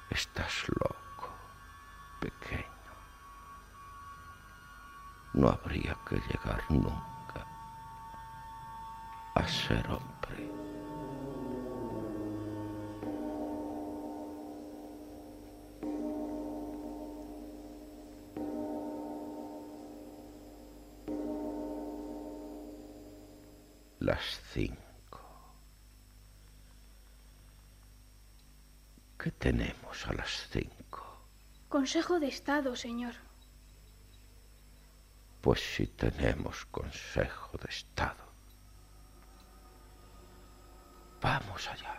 Estás 0.10 0.68
loco, 0.70 1.30
pequeño. 2.20 2.64
No 5.34 5.50
habría 5.50 5.98
que 6.08 6.16
llegar 6.16 6.64
nunca 6.70 7.46
a 9.36 9.48
ser 9.48 9.86
hombre. 9.88 10.13
Las 24.04 24.42
cinco. 24.52 25.22
¿Qué 29.18 29.32
tenemos 29.32 30.06
a 30.06 30.12
las 30.12 30.50
cinco? 30.52 31.22
Consejo 31.70 32.20
de 32.20 32.28
Estado, 32.28 32.76
señor. 32.76 33.14
Pues 35.40 35.62
si 35.62 35.88
tenemos 35.88 36.66
Consejo 36.66 37.58
de 37.60 37.70
Estado. 37.70 38.26
Vamos 41.22 41.66
allá. 41.70 41.96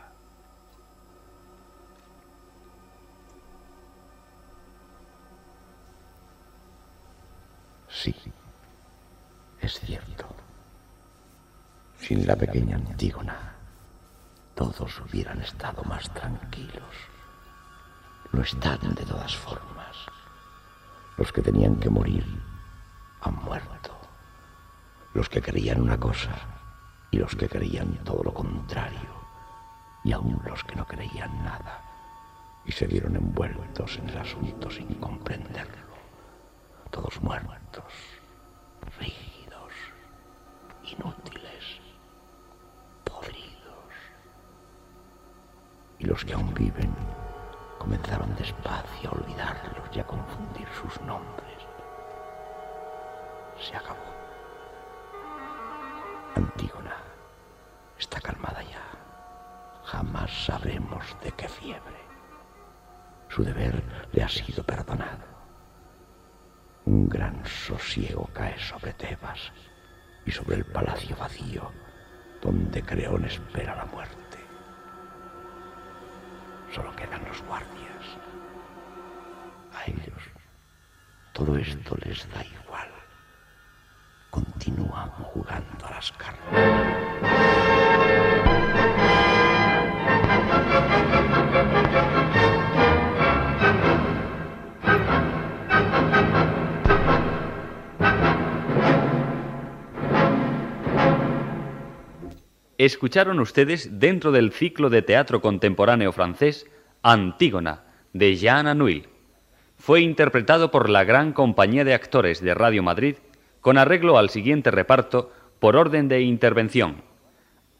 Sí, 7.88 8.14
es 9.62 9.80
cierto. 9.80 10.43
Sin 11.98 12.26
la 12.26 12.36
pequeña 12.36 12.76
Antígona, 12.76 13.54
todos 14.54 15.00
hubieran 15.00 15.40
estado 15.40 15.82
más 15.84 16.12
tranquilos. 16.12 16.94
Lo 18.32 18.42
están 18.42 18.94
de 18.94 19.04
todas 19.04 19.36
formas. 19.36 19.96
Los 21.16 21.32
que 21.32 21.42
tenían 21.42 21.76
que 21.76 21.90
morir 21.90 22.24
han 23.22 23.36
muerto. 23.36 23.96
Los 25.14 25.28
que 25.28 25.40
creían 25.40 25.80
una 25.80 25.98
cosa 25.98 26.36
y 27.10 27.18
los 27.18 27.34
que 27.34 27.48
creían 27.48 28.02
todo 28.04 28.22
lo 28.22 28.34
contrario. 28.34 29.14
Y 30.04 30.12
aún 30.12 30.40
los 30.44 30.62
que 30.64 30.76
no 30.76 30.86
creían 30.86 31.44
nada 31.44 31.84
y 32.66 32.72
se 32.72 32.86
vieron 32.86 33.16
envueltos 33.16 33.98
en 33.98 34.08
el 34.08 34.18
asunto 34.18 34.70
sin 34.70 34.94
comprenderlo. 34.94 35.94
Todos 36.90 37.20
muertos, 37.22 37.84
rígidos, 38.98 39.72
inútiles, 40.84 41.43
Y 46.04 46.06
los 46.06 46.22
que 46.22 46.34
aún 46.34 46.52
viven 46.52 46.94
comenzaron 47.78 48.36
despacio 48.36 49.08
a 49.08 49.14
olvidarlos 49.14 49.88
y 49.90 50.00
a 50.00 50.06
confundir 50.06 50.68
sus 50.78 51.00
nombres. 51.00 51.56
Se 53.58 53.74
acabó. 53.74 54.04
Antígona 56.36 56.94
está 57.98 58.20
calmada 58.20 58.62
ya. 58.64 58.82
Jamás 59.84 60.30
sabremos 60.44 61.16
de 61.22 61.32
qué 61.32 61.48
fiebre. 61.48 62.04
Su 63.28 63.42
deber 63.42 63.82
le 64.12 64.22
ha 64.24 64.28
sido 64.28 64.62
perdonado. 64.62 65.24
Un 66.84 67.08
gran 67.08 67.46
sosiego 67.46 68.28
cae 68.34 68.58
sobre 68.58 68.92
Tebas 68.92 69.40
y 70.26 70.30
sobre 70.30 70.56
el 70.56 70.66
palacio 70.66 71.16
vacío 71.16 71.72
donde 72.42 72.82
Creón 72.82 73.24
espera 73.24 73.74
la 73.74 73.86
muerte. 73.86 74.23
Solo 76.74 76.94
quedan 76.96 77.24
los 77.28 77.40
guardias. 77.42 78.04
A 79.74 79.84
ellos 79.88 80.22
todo 81.32 81.56
esto 81.56 81.96
les 82.04 82.28
da 82.30 82.44
igual. 82.44 82.88
Continúan 84.30 85.08
jugando 85.10 85.86
a 85.86 85.90
las 85.90 86.10
Escucharon 102.84 103.40
ustedes 103.40 103.98
dentro 103.98 104.30
del 104.30 104.52
ciclo 104.52 104.90
de 104.90 105.00
teatro 105.00 105.40
contemporáneo 105.40 106.12
francés 106.12 106.66
Antígona, 107.02 107.84
de 108.12 108.36
Jean 108.36 108.66
Anouilh. 108.66 109.08
Fue 109.78 110.02
interpretado 110.02 110.70
por 110.70 110.90
la 110.90 111.02
gran 111.02 111.32
compañía 111.32 111.86
de 111.86 111.94
actores 111.94 112.42
de 112.42 112.52
Radio 112.52 112.82
Madrid 112.82 113.16
con 113.62 113.78
arreglo 113.78 114.18
al 114.18 114.28
siguiente 114.28 114.70
reparto 114.70 115.32
por 115.60 115.76
orden 115.76 116.08
de 116.08 116.20
intervención. 116.20 117.00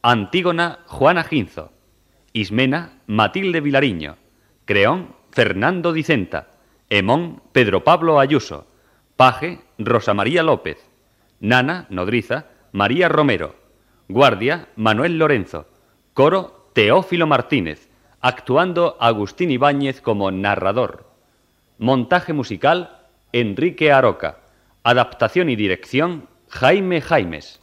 Antígona 0.00 0.78
Juana 0.86 1.24
Ginzo, 1.24 1.70
Ismena 2.32 3.02
Matilde 3.06 3.60
Vilariño, 3.60 4.16
Creón 4.64 5.14
Fernando 5.32 5.92
Dicenta, 5.92 6.52
Emón 6.88 7.42
Pedro 7.52 7.84
Pablo 7.84 8.20
Ayuso, 8.20 8.66
Paje 9.16 9.60
Rosa 9.76 10.14
María 10.14 10.42
López, 10.42 10.78
Nana 11.40 11.88
Nodriza 11.90 12.46
María 12.72 13.10
Romero, 13.10 13.63
Guardia 14.08 14.68
Manuel 14.76 15.18
Lorenzo, 15.18 15.66
Coro 16.12 16.70
Teófilo 16.74 17.26
Martínez, 17.26 17.88
actuando 18.20 18.98
Agustín 19.00 19.50
Ibáñez 19.50 20.02
como 20.02 20.30
narrador. 20.30 21.10
Montaje 21.78 22.34
musical 22.34 23.08
Enrique 23.32 23.92
Aroca. 23.92 24.40
Adaptación 24.82 25.48
y 25.48 25.56
dirección 25.56 26.28
Jaime 26.48 27.00
Jaimes. 27.00 27.62